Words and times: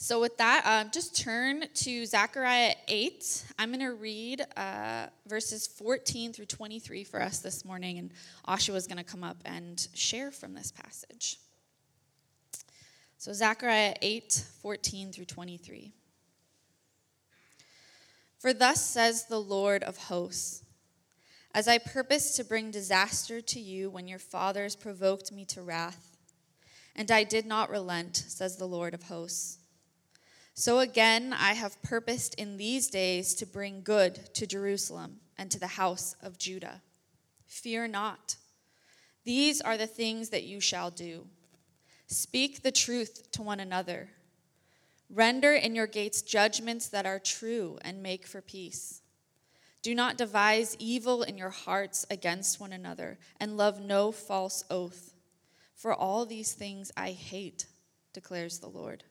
So, 0.00 0.20
with 0.20 0.36
that, 0.36 0.62
um, 0.64 0.92
just 0.92 1.20
turn 1.20 1.64
to 1.74 2.06
Zechariah 2.06 2.76
8. 2.86 3.44
I'm 3.58 3.70
going 3.70 3.80
to 3.80 3.94
read 3.94 4.46
uh, 4.56 5.06
verses 5.26 5.66
14 5.66 6.32
through 6.32 6.44
23 6.44 7.02
for 7.02 7.20
us 7.20 7.40
this 7.40 7.64
morning, 7.64 7.98
and 7.98 8.12
Oshawa 8.46 8.76
is 8.76 8.86
going 8.86 8.98
to 8.98 9.02
come 9.04 9.24
up 9.24 9.38
and 9.44 9.88
share 9.94 10.30
from 10.30 10.54
this 10.54 10.70
passage. 10.70 11.38
So, 13.16 13.32
Zechariah 13.32 13.96
8, 14.00 14.44
14 14.62 15.10
through 15.10 15.24
23. 15.24 15.90
For 18.38 18.52
thus 18.52 18.86
says 18.86 19.24
the 19.24 19.40
Lord 19.40 19.82
of 19.82 19.96
hosts 19.96 20.62
As 21.52 21.66
I 21.66 21.78
purposed 21.78 22.36
to 22.36 22.44
bring 22.44 22.70
disaster 22.70 23.40
to 23.40 23.58
you 23.58 23.90
when 23.90 24.06
your 24.06 24.20
fathers 24.20 24.76
provoked 24.76 25.32
me 25.32 25.44
to 25.46 25.60
wrath, 25.60 26.16
and 26.94 27.10
I 27.10 27.24
did 27.24 27.46
not 27.46 27.68
relent, 27.68 28.16
says 28.28 28.58
the 28.58 28.68
Lord 28.68 28.94
of 28.94 29.02
hosts. 29.02 29.57
So 30.58 30.80
again, 30.80 31.32
I 31.32 31.52
have 31.52 31.80
purposed 31.82 32.34
in 32.34 32.56
these 32.56 32.88
days 32.88 33.32
to 33.34 33.46
bring 33.46 33.82
good 33.82 34.34
to 34.34 34.44
Jerusalem 34.44 35.20
and 35.38 35.52
to 35.52 35.60
the 35.60 35.68
house 35.68 36.16
of 36.20 36.36
Judah. 36.36 36.82
Fear 37.46 37.86
not. 37.86 38.34
These 39.24 39.60
are 39.60 39.76
the 39.76 39.86
things 39.86 40.30
that 40.30 40.42
you 40.42 40.58
shall 40.58 40.90
do. 40.90 41.28
Speak 42.08 42.64
the 42.64 42.72
truth 42.72 43.30
to 43.30 43.42
one 43.42 43.60
another. 43.60 44.08
Render 45.08 45.52
in 45.52 45.76
your 45.76 45.86
gates 45.86 46.22
judgments 46.22 46.88
that 46.88 47.06
are 47.06 47.20
true 47.20 47.78
and 47.82 48.02
make 48.02 48.26
for 48.26 48.40
peace. 48.40 49.02
Do 49.80 49.94
not 49.94 50.18
devise 50.18 50.74
evil 50.80 51.22
in 51.22 51.38
your 51.38 51.50
hearts 51.50 52.04
against 52.10 52.58
one 52.58 52.72
another, 52.72 53.20
and 53.38 53.56
love 53.56 53.80
no 53.80 54.10
false 54.10 54.64
oath. 54.70 55.14
For 55.76 55.94
all 55.94 56.26
these 56.26 56.52
things 56.52 56.90
I 56.96 57.12
hate, 57.12 57.66
declares 58.12 58.58
the 58.58 58.66
Lord. 58.66 59.04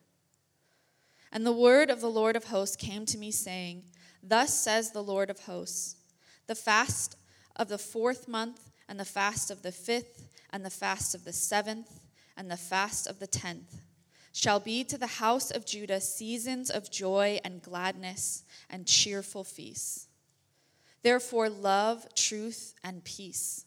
And 1.31 1.45
the 1.45 1.51
word 1.51 1.89
of 1.89 2.01
the 2.01 2.09
Lord 2.09 2.35
of 2.35 2.45
hosts 2.45 2.75
came 2.75 3.05
to 3.07 3.17
me, 3.17 3.31
saying, 3.31 3.83
Thus 4.23 4.53
says 4.53 4.91
the 4.91 5.03
Lord 5.03 5.29
of 5.29 5.41
hosts, 5.41 5.95
the 6.47 6.55
fast 6.55 7.17
of 7.55 7.67
the 7.67 7.77
fourth 7.77 8.27
month, 8.27 8.69
and 8.87 8.99
the 8.99 9.05
fast 9.05 9.51
of 9.51 9.61
the 9.61 9.71
fifth, 9.71 10.27
and 10.51 10.65
the 10.65 10.69
fast 10.69 11.13
of 11.13 11.25
the 11.25 11.33
seventh, 11.33 11.99
and 12.37 12.49
the 12.49 12.57
fast 12.57 13.07
of 13.07 13.19
the 13.19 13.27
tenth 13.27 13.81
shall 14.37 14.59
be 14.59 14.83
to 14.83 14.99
the 14.99 15.07
house 15.07 15.49
of 15.49 15.65
Judah 15.65 15.99
seasons 15.99 16.69
of 16.69 16.91
joy 16.91 17.39
and 17.43 17.61
gladness 17.61 18.43
and 18.69 18.85
cheerful 18.85 19.43
feasts. 19.43 20.07
Therefore, 21.01 21.49
love, 21.49 22.05
truth, 22.13 22.75
and 22.83 23.03
peace. 23.03 23.65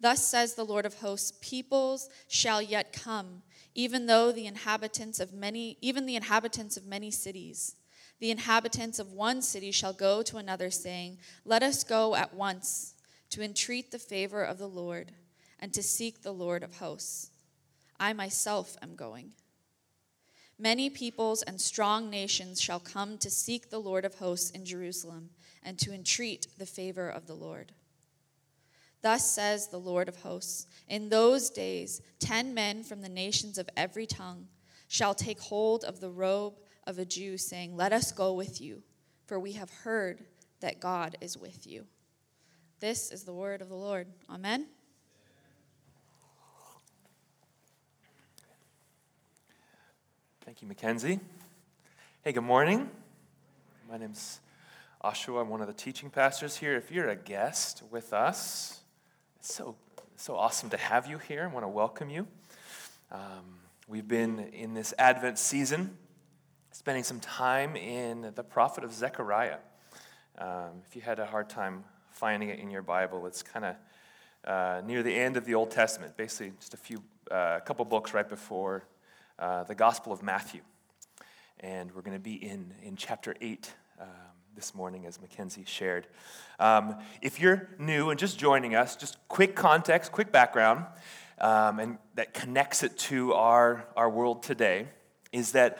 Thus 0.00 0.26
says 0.26 0.54
the 0.54 0.64
Lord 0.64 0.86
of 0.86 0.94
hosts 0.94 1.38
peoples 1.40 2.08
shall 2.26 2.60
yet 2.60 2.92
come 2.92 3.42
even 3.78 4.06
though 4.06 4.32
the 4.32 4.46
inhabitants 4.46 5.20
of 5.20 5.32
many 5.32 5.78
even 5.80 6.04
the 6.04 6.16
inhabitants 6.16 6.76
of 6.76 6.84
many 6.84 7.12
cities 7.12 7.76
the 8.18 8.32
inhabitants 8.32 8.98
of 8.98 9.12
one 9.12 9.40
city 9.40 9.70
shall 9.70 9.92
go 9.92 10.20
to 10.20 10.36
another 10.36 10.68
saying 10.68 11.16
let 11.44 11.62
us 11.62 11.84
go 11.84 12.16
at 12.16 12.34
once 12.34 12.94
to 13.30 13.40
entreat 13.40 13.92
the 13.92 13.98
favor 13.98 14.42
of 14.42 14.58
the 14.58 14.68
lord 14.68 15.12
and 15.60 15.72
to 15.72 15.82
seek 15.82 16.22
the 16.22 16.32
lord 16.32 16.62
of 16.62 16.76
hosts. 16.76 17.30
I 17.98 18.12
myself 18.12 18.76
am 18.82 18.94
going. 18.94 19.32
Many 20.58 20.90
peoples 20.90 21.42
and 21.42 21.60
strong 21.60 22.10
nations 22.10 22.60
shall 22.60 22.80
come 22.80 23.18
to 23.18 23.30
seek 23.30 23.70
the 23.70 23.80
lord 23.80 24.04
of 24.04 24.16
hosts 24.16 24.50
in 24.50 24.64
jerusalem 24.64 25.30
and 25.62 25.78
to 25.78 25.92
entreat 25.92 26.48
the 26.58 26.66
favor 26.66 27.08
of 27.08 27.26
the 27.26 27.34
lord 27.34 27.72
Thus 29.00 29.30
says 29.30 29.68
the 29.68 29.78
Lord 29.78 30.08
of 30.08 30.16
hosts 30.16 30.66
In 30.88 31.08
those 31.08 31.50
days, 31.50 32.00
ten 32.18 32.54
men 32.54 32.82
from 32.82 33.00
the 33.00 33.08
nations 33.08 33.58
of 33.58 33.68
every 33.76 34.06
tongue 34.06 34.48
shall 34.88 35.14
take 35.14 35.40
hold 35.40 35.84
of 35.84 36.00
the 36.00 36.10
robe 36.10 36.54
of 36.86 36.98
a 36.98 37.04
Jew, 37.04 37.38
saying, 37.38 37.76
Let 37.76 37.92
us 37.92 38.10
go 38.10 38.32
with 38.32 38.60
you, 38.60 38.82
for 39.26 39.38
we 39.38 39.52
have 39.52 39.70
heard 39.70 40.24
that 40.60 40.80
God 40.80 41.16
is 41.20 41.36
with 41.36 41.66
you. 41.66 41.86
This 42.80 43.12
is 43.12 43.24
the 43.24 43.34
word 43.34 43.60
of 43.60 43.68
the 43.68 43.76
Lord. 43.76 44.08
Amen. 44.30 44.66
Thank 50.44 50.62
you, 50.62 50.68
Mackenzie. 50.68 51.20
Hey, 52.24 52.32
good 52.32 52.42
morning. 52.42 52.88
My 53.88 53.98
name's 53.98 54.40
Oshawa. 55.04 55.42
I'm 55.42 55.50
one 55.50 55.60
of 55.60 55.66
the 55.66 55.74
teaching 55.74 56.08
pastors 56.08 56.56
here. 56.56 56.74
If 56.74 56.90
you're 56.90 57.10
a 57.10 57.16
guest 57.16 57.82
with 57.90 58.12
us, 58.12 58.80
so, 59.40 59.76
so 60.16 60.36
awesome 60.36 60.70
to 60.70 60.76
have 60.76 61.06
you 61.06 61.18
here. 61.18 61.44
I 61.44 61.46
want 61.46 61.64
to 61.64 61.68
welcome 61.68 62.10
you. 62.10 62.26
Um, 63.12 63.60
we've 63.86 64.08
been 64.08 64.40
in 64.52 64.74
this 64.74 64.92
Advent 64.98 65.38
season 65.38 65.96
spending 66.72 67.04
some 67.04 67.20
time 67.20 67.76
in 67.76 68.32
the 68.34 68.42
prophet 68.42 68.84
of 68.84 68.92
Zechariah. 68.92 69.58
Um, 70.38 70.82
if 70.88 70.96
you 70.96 71.02
had 71.02 71.18
a 71.18 71.26
hard 71.26 71.48
time 71.48 71.84
finding 72.10 72.48
it 72.48 72.58
in 72.58 72.70
your 72.70 72.82
Bible, 72.82 73.26
it's 73.26 73.42
kind 73.42 73.64
of 73.64 73.76
uh, 74.44 74.82
near 74.84 75.02
the 75.02 75.14
end 75.14 75.36
of 75.36 75.44
the 75.44 75.54
Old 75.54 75.70
Testament, 75.70 76.16
basically 76.16 76.52
just 76.58 76.74
a 76.74 76.78
few, 76.78 77.02
uh, 77.30 77.58
a 77.58 77.62
couple 77.64 77.84
books 77.84 78.12
right 78.12 78.28
before 78.28 78.84
uh, 79.38 79.64
the 79.64 79.74
Gospel 79.74 80.12
of 80.12 80.22
Matthew. 80.22 80.60
And 81.60 81.92
we're 81.94 82.02
going 82.02 82.16
to 82.16 82.22
be 82.22 82.34
in, 82.34 82.74
in 82.82 82.96
chapter 82.96 83.34
8 83.40 83.72
um, 84.00 84.08
this 84.58 84.74
morning, 84.74 85.06
as 85.06 85.20
Mackenzie 85.20 85.62
shared. 85.64 86.08
Um, 86.58 86.96
if 87.22 87.40
you're 87.40 87.68
new 87.78 88.10
and 88.10 88.18
just 88.18 88.40
joining 88.40 88.74
us, 88.74 88.96
just 88.96 89.16
quick 89.28 89.54
context, 89.54 90.10
quick 90.10 90.32
background, 90.32 90.84
um, 91.40 91.78
and 91.78 91.98
that 92.16 92.34
connects 92.34 92.82
it 92.82 92.98
to 92.98 93.34
our, 93.34 93.86
our 93.96 94.10
world 94.10 94.42
today, 94.42 94.88
is 95.30 95.52
that 95.52 95.78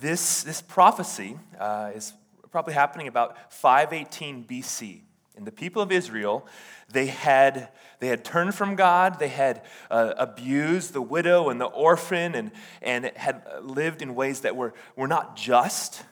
this, 0.00 0.44
this 0.44 0.62
prophecy 0.62 1.40
uh, 1.58 1.90
is 1.92 2.12
probably 2.52 2.72
happening 2.72 3.08
about 3.08 3.52
518 3.52 4.44
BC. 4.44 5.00
And 5.36 5.44
the 5.44 5.50
people 5.50 5.82
of 5.82 5.90
Israel, 5.90 6.46
they 6.88 7.06
had, 7.06 7.70
they 7.98 8.06
had 8.06 8.24
turned 8.24 8.54
from 8.54 8.76
God, 8.76 9.18
they 9.18 9.26
had 9.26 9.64
uh, 9.90 10.14
abused 10.16 10.92
the 10.92 11.02
widow 11.02 11.48
and 11.48 11.60
the 11.60 11.66
orphan, 11.66 12.36
and, 12.36 12.52
and 12.80 13.10
had 13.16 13.42
lived 13.60 14.02
in 14.02 14.14
ways 14.14 14.42
that 14.42 14.54
were, 14.54 14.72
were 14.94 15.08
not 15.08 15.34
just 15.34 16.04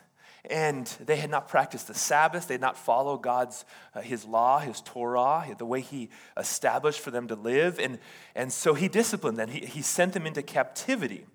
and 0.44 0.86
they 1.00 1.16
had 1.16 1.30
not 1.30 1.48
practiced 1.48 1.88
the 1.88 1.94
Sabbath. 1.94 2.48
They 2.48 2.54
had 2.54 2.60
not 2.60 2.76
followed 2.76 3.22
God's, 3.22 3.64
uh, 3.94 4.00
his 4.00 4.24
law, 4.24 4.58
his 4.58 4.80
Torah, 4.80 5.46
the 5.56 5.66
way 5.66 5.80
he 5.80 6.10
established 6.36 7.00
for 7.00 7.10
them 7.10 7.28
to 7.28 7.34
live. 7.34 7.78
And, 7.78 7.98
and 8.34 8.52
so 8.52 8.74
he 8.74 8.88
disciplined 8.88 9.36
them. 9.36 9.48
He, 9.48 9.60
he 9.60 9.82
sent 9.82 10.12
them 10.12 10.26
into 10.26 10.42
captivity 10.42 11.26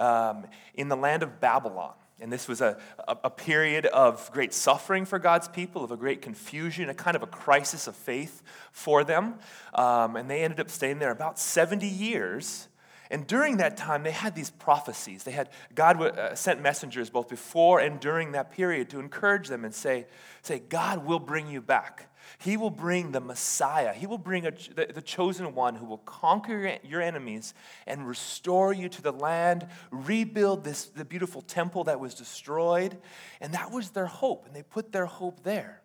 um, 0.00 0.46
in 0.74 0.88
the 0.88 0.96
land 0.96 1.22
of 1.22 1.40
Babylon. 1.40 1.94
And 2.20 2.32
this 2.32 2.46
was 2.46 2.60
a, 2.60 2.78
a, 3.08 3.16
a, 3.24 3.30
period 3.30 3.86
of 3.86 4.30
great 4.32 4.54
suffering 4.54 5.04
for 5.04 5.18
God's 5.18 5.48
people, 5.48 5.82
of 5.82 5.90
a 5.90 5.96
great 5.96 6.22
confusion, 6.22 6.88
a 6.88 6.94
kind 6.94 7.16
of 7.16 7.24
a 7.24 7.26
crisis 7.26 7.88
of 7.88 7.96
faith 7.96 8.40
for 8.70 9.02
them. 9.02 9.34
Um, 9.74 10.14
and 10.14 10.30
they 10.30 10.44
ended 10.44 10.60
up 10.60 10.70
staying 10.70 11.00
there 11.00 11.10
about 11.10 11.40
70 11.40 11.86
years 11.86 12.68
and 13.14 13.28
during 13.28 13.58
that 13.58 13.76
time, 13.76 14.02
they 14.02 14.10
had 14.10 14.34
these 14.34 14.50
prophecies. 14.50 15.22
They 15.22 15.30
had 15.30 15.50
God 15.72 16.02
uh, 16.02 16.34
sent 16.34 16.60
messengers 16.60 17.10
both 17.10 17.28
before 17.28 17.78
and 17.78 18.00
during 18.00 18.32
that 18.32 18.50
period 18.50 18.90
to 18.90 18.98
encourage 18.98 19.46
them 19.46 19.64
and 19.64 19.72
say, 19.72 20.08
say 20.42 20.58
God 20.58 21.06
will 21.06 21.20
bring 21.20 21.46
you 21.46 21.60
back. 21.60 22.12
He 22.38 22.56
will 22.56 22.70
bring 22.70 23.12
the 23.12 23.20
Messiah. 23.20 23.92
He 23.92 24.08
will 24.08 24.18
bring 24.18 24.46
a, 24.46 24.50
the, 24.50 24.90
the 24.92 25.00
chosen 25.00 25.54
one 25.54 25.76
who 25.76 25.86
will 25.86 25.98
conquer 25.98 26.76
your 26.82 27.00
enemies 27.00 27.54
and 27.86 28.04
restore 28.04 28.72
you 28.72 28.88
to 28.88 29.00
the 29.00 29.12
land, 29.12 29.68
rebuild 29.92 30.64
this, 30.64 30.86
the 30.86 31.04
beautiful 31.04 31.40
temple 31.40 31.84
that 31.84 32.00
was 32.00 32.16
destroyed. 32.16 32.98
And 33.40 33.54
that 33.54 33.70
was 33.70 33.90
their 33.90 34.06
hope, 34.06 34.44
and 34.44 34.56
they 34.56 34.64
put 34.64 34.90
their 34.90 35.06
hope 35.06 35.44
there. 35.44 35.83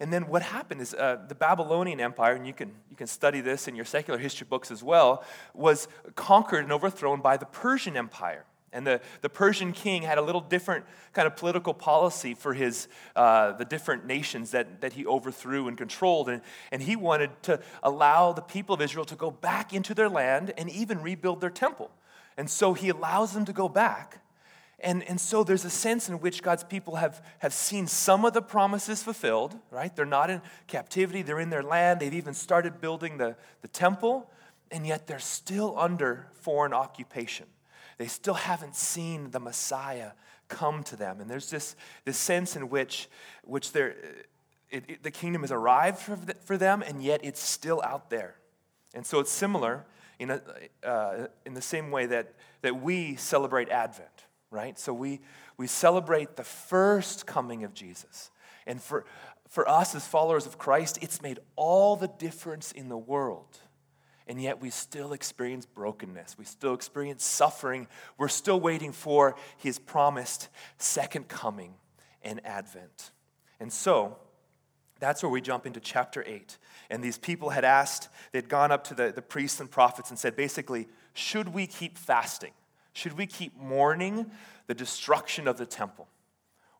And 0.00 0.12
then 0.12 0.26
what 0.26 0.42
happened 0.42 0.80
is 0.80 0.94
uh, 0.94 1.18
the 1.28 1.34
Babylonian 1.34 2.00
Empire, 2.00 2.34
and 2.34 2.46
you 2.46 2.52
can, 2.52 2.72
you 2.90 2.96
can 2.96 3.06
study 3.06 3.40
this 3.40 3.68
in 3.68 3.76
your 3.76 3.84
secular 3.84 4.18
history 4.18 4.46
books 4.48 4.70
as 4.70 4.82
well, 4.82 5.24
was 5.54 5.88
conquered 6.16 6.64
and 6.64 6.72
overthrown 6.72 7.20
by 7.20 7.36
the 7.36 7.46
Persian 7.46 7.96
Empire. 7.96 8.44
And 8.72 8.86
the, 8.86 9.00
the 9.20 9.28
Persian 9.28 9.72
king 9.72 10.02
had 10.02 10.16
a 10.16 10.22
little 10.22 10.40
different 10.40 10.86
kind 11.12 11.26
of 11.26 11.36
political 11.36 11.74
policy 11.74 12.34
for 12.34 12.54
his, 12.54 12.88
uh, 13.14 13.52
the 13.52 13.66
different 13.66 14.06
nations 14.06 14.52
that, 14.52 14.80
that 14.80 14.94
he 14.94 15.04
overthrew 15.04 15.68
and 15.68 15.76
controlled. 15.76 16.30
And, 16.30 16.40
and 16.70 16.82
he 16.82 16.96
wanted 16.96 17.30
to 17.42 17.60
allow 17.82 18.32
the 18.32 18.40
people 18.40 18.74
of 18.74 18.80
Israel 18.80 19.04
to 19.04 19.14
go 19.14 19.30
back 19.30 19.74
into 19.74 19.94
their 19.94 20.08
land 20.08 20.54
and 20.56 20.70
even 20.70 21.02
rebuild 21.02 21.42
their 21.42 21.50
temple. 21.50 21.90
And 22.38 22.48
so 22.48 22.72
he 22.72 22.88
allows 22.88 23.34
them 23.34 23.44
to 23.44 23.52
go 23.52 23.68
back. 23.68 24.21
And, 24.82 25.04
and 25.08 25.20
so 25.20 25.44
there's 25.44 25.64
a 25.64 25.70
sense 25.70 26.08
in 26.08 26.18
which 26.18 26.42
God's 26.42 26.64
people 26.64 26.96
have, 26.96 27.24
have 27.38 27.54
seen 27.54 27.86
some 27.86 28.24
of 28.24 28.32
the 28.32 28.42
promises 28.42 29.02
fulfilled, 29.02 29.54
right? 29.70 29.94
They're 29.94 30.04
not 30.04 30.28
in 30.28 30.42
captivity, 30.66 31.22
they're 31.22 31.40
in 31.40 31.50
their 31.50 31.62
land. 31.62 32.00
They've 32.00 32.12
even 32.12 32.34
started 32.34 32.80
building 32.80 33.16
the, 33.18 33.36
the 33.60 33.68
temple, 33.68 34.28
and 34.72 34.86
yet 34.86 35.06
they're 35.06 35.20
still 35.20 35.78
under 35.78 36.26
foreign 36.32 36.72
occupation. 36.72 37.46
They 37.98 38.08
still 38.08 38.34
haven't 38.34 38.74
seen 38.74 39.30
the 39.30 39.38
Messiah 39.38 40.12
come 40.48 40.82
to 40.84 40.96
them. 40.96 41.20
And 41.20 41.30
there's 41.30 41.48
this, 41.48 41.76
this 42.04 42.18
sense 42.18 42.56
in 42.56 42.68
which, 42.68 43.08
which 43.44 43.74
it, 43.76 44.26
it, 44.70 45.02
the 45.02 45.10
kingdom 45.10 45.42
has 45.42 45.52
arrived 45.52 45.98
for, 45.98 46.16
the, 46.16 46.34
for 46.44 46.58
them, 46.58 46.82
and 46.82 47.02
yet 47.02 47.20
it's 47.22 47.40
still 47.40 47.80
out 47.84 48.10
there. 48.10 48.34
And 48.94 49.06
so 49.06 49.20
it's 49.20 49.30
similar 49.30 49.84
in, 50.18 50.30
a, 50.30 50.40
uh, 50.84 51.26
in 51.46 51.54
the 51.54 51.62
same 51.62 51.90
way 51.90 52.06
that, 52.06 52.34
that 52.62 52.82
we 52.82 53.16
celebrate 53.16 53.68
Advent, 53.68 54.08
right? 54.52 54.78
So 54.78 54.94
we, 54.94 55.20
we 55.56 55.66
celebrate 55.66 56.36
the 56.36 56.44
first 56.44 57.26
coming 57.26 57.64
of 57.64 57.74
Jesus. 57.74 58.30
And 58.66 58.80
for, 58.80 59.04
for 59.48 59.68
us 59.68 59.94
as 59.94 60.06
followers 60.06 60.46
of 60.46 60.58
Christ, 60.58 60.98
it's 61.02 61.20
made 61.20 61.40
all 61.56 61.96
the 61.96 62.08
difference 62.08 62.70
in 62.70 62.88
the 62.88 62.98
world 62.98 63.58
and 64.26 64.40
yet 64.40 64.60
we 64.60 64.70
still 64.70 65.12
experience 65.12 65.66
brokenness. 65.66 66.38
We 66.38 66.44
still 66.44 66.74
experience 66.74 67.24
suffering. 67.24 67.88
We're 68.18 68.28
still 68.28 68.60
waiting 68.60 68.92
for 68.92 69.36
his 69.58 69.78
promised 69.78 70.48
second 70.78 71.28
coming 71.28 71.74
and 72.22 72.40
advent. 72.46 73.10
And 73.58 73.72
so, 73.72 74.16
that's 75.00 75.22
where 75.22 75.30
we 75.30 75.40
jump 75.40 75.66
into 75.66 75.80
chapter 75.80 76.22
8. 76.24 76.56
And 76.88 77.02
these 77.02 77.18
people 77.18 77.50
had 77.50 77.64
asked, 77.64 78.08
they'd 78.30 78.48
gone 78.48 78.70
up 78.70 78.84
to 78.84 78.94
the, 78.94 79.12
the 79.12 79.22
priests 79.22 79.58
and 79.58 79.68
prophets 79.68 80.10
and 80.10 80.18
said, 80.18 80.36
basically, 80.36 80.88
should 81.12 81.48
we 81.48 81.66
keep 81.66 81.98
fasting? 81.98 82.52
Should 82.92 83.16
we 83.16 83.26
keep 83.26 83.56
mourning 83.56 84.30
the 84.66 84.74
destruction 84.74 85.48
of 85.48 85.56
the 85.58 85.66
temple? 85.66 86.08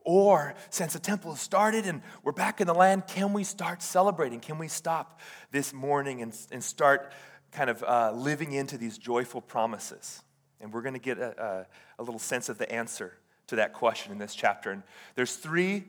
Or, 0.05 0.55
since 0.71 0.95
the 0.95 0.99
temple 0.99 1.31
has 1.31 1.41
started 1.41 1.87
and 1.87 2.03
we're 2.25 2.33
back 2.33 2.61
in 2.61 2.67
the 2.67 2.75
land, 2.75 3.07
can 3.07 3.33
we 3.33 3.45
start 3.45 3.83
celebrating? 3.83 4.41
Can 4.41 4.59
we 4.59 4.67
stop 4.67 5.21
this 5.53 5.73
mourning 5.73 6.23
and, 6.23 6.37
and 6.51 6.63
start 6.63 7.13
kind 7.53 7.69
of 7.69 7.85
uh, 7.85 8.13
living 8.13 8.53
into 8.53 8.77
these 8.77 8.99
joyful 8.99 9.41
promises. 9.41 10.23
And 10.61 10.73
we're 10.73 10.83
going 10.83 10.95
to 10.95 11.01
get 11.01 11.19
a, 11.19 11.69
a, 11.99 12.01
a, 12.01 12.03
little 12.03 12.19
sense 12.19 12.49
of 12.49 12.59
the 12.59 12.71
answer 12.73 13.19
to 13.49 13.57
that 13.57 13.73
question 13.73 14.11
in 14.11 14.19
this 14.19 14.35
chapter. 14.35 14.71
And 14.71 14.83
there's 15.15 15.37
three, 15.37 15.85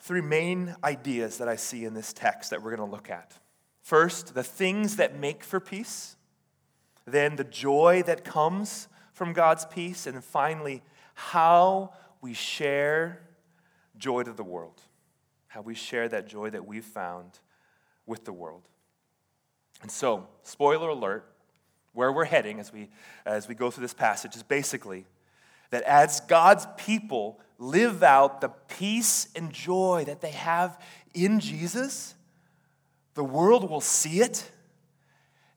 three 0.00 0.20
main 0.20 0.76
ideas 0.84 1.38
that 1.38 1.48
I 1.48 1.56
see 1.56 1.84
in 1.84 1.94
this 1.94 2.12
text 2.12 2.50
that 2.50 2.62
we're 2.62 2.76
going 2.76 2.88
to 2.88 2.94
look 2.94 3.10
at. 3.10 3.32
First, 3.80 4.34
the 4.34 4.42
things 4.42 4.96
that 4.96 5.18
make 5.18 5.42
for 5.42 5.58
peace. 5.58 6.16
Then, 7.06 7.36
the 7.36 7.44
joy 7.44 8.02
that 8.06 8.24
comes 8.24 8.88
from 9.20 9.34
God's 9.34 9.66
peace. 9.66 10.06
And 10.06 10.24
finally, 10.24 10.82
how 11.12 11.92
we 12.22 12.32
share 12.32 13.20
joy 13.98 14.22
to 14.22 14.32
the 14.32 14.42
world. 14.42 14.80
How 15.48 15.60
we 15.60 15.74
share 15.74 16.08
that 16.08 16.26
joy 16.26 16.48
that 16.48 16.66
we've 16.66 16.82
found 16.82 17.38
with 18.06 18.24
the 18.24 18.32
world. 18.32 18.62
And 19.82 19.90
so, 19.90 20.26
spoiler 20.42 20.88
alert, 20.88 21.30
where 21.92 22.10
we're 22.10 22.24
heading 22.24 22.60
as 22.60 22.72
we, 22.72 22.88
as 23.26 23.46
we 23.46 23.54
go 23.54 23.70
through 23.70 23.82
this 23.82 23.92
passage 23.92 24.36
is 24.36 24.42
basically 24.42 25.04
that 25.68 25.82
as 25.82 26.20
God's 26.20 26.66
people 26.78 27.42
live 27.58 28.02
out 28.02 28.40
the 28.40 28.48
peace 28.48 29.28
and 29.36 29.52
joy 29.52 30.04
that 30.06 30.22
they 30.22 30.30
have 30.30 30.82
in 31.12 31.40
Jesus, 31.40 32.14
the 33.12 33.24
world 33.24 33.68
will 33.68 33.82
see 33.82 34.22
it 34.22 34.50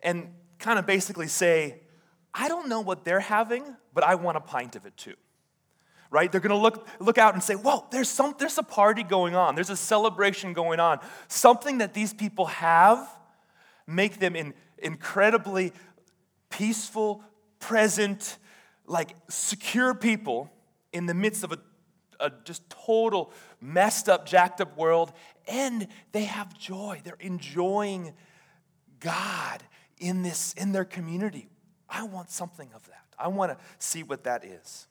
and 0.02 0.34
kind 0.60 0.78
of 0.78 0.86
basically 0.86 1.30
say, 1.30 1.83
I 2.34 2.48
don't 2.48 2.68
know 2.68 2.82
what 2.82 3.06
they're 3.06 3.20
having, 3.20 3.64
but 3.94 4.04
I 4.04 4.16
want 4.16 4.38
a 4.38 4.42
pint 4.42 4.76
of 4.76 4.86
it 4.86 4.98
too. 4.98 5.16
Right? 6.10 6.32
They're 6.32 6.42
gonna 6.42 6.58
look, 6.58 6.88
look 7.00 7.18
out 7.18 7.34
and 7.34 7.44
say, 7.44 7.56
Whoa, 7.56 7.86
there's, 7.92 8.10
some, 8.10 8.36
there's 8.38 8.58
a 8.58 8.64
party 8.64 9.04
going 9.04 9.36
on, 9.36 9.56
there's 9.56 9.70
a 9.70 9.78
celebration 9.78 10.54
going 10.54 10.80
on. 10.80 11.00
Something 11.28 11.80
that 11.80 11.94
these 11.94 12.14
people 12.14 12.46
have 12.48 13.08
make 13.88 14.20
them 14.20 14.36
in 14.36 14.54
incredibly 14.78 15.74
peaceful, 16.50 17.24
present, 17.60 18.38
like 18.86 19.16
secure 19.30 19.94
people 19.94 20.52
in 20.92 21.06
the 21.06 21.14
midst 21.14 21.44
of 21.44 21.52
a, 21.52 21.58
a 22.20 22.32
just 22.44 22.70
total 22.70 23.32
messed 23.60 24.08
up, 24.10 24.26
jacked 24.26 24.62
up 24.62 24.78
world. 24.78 25.12
And 25.48 25.88
they 26.12 26.26
have 26.26 26.58
joy. 26.58 27.02
They're 27.04 27.18
enjoying 27.20 28.14
God 29.00 29.64
in 30.00 30.22
this 30.22 30.54
in 30.54 30.72
their 30.72 30.86
community. 30.86 31.48
I 31.90 32.04
want 32.04 32.30
something 32.30 32.70
of 32.74 32.86
that. 32.88 33.06
I 33.18 33.28
want 33.28 33.52
to 33.52 33.58
see 33.80 34.04
what 34.04 34.24
that 34.24 34.44
is. 34.44 34.88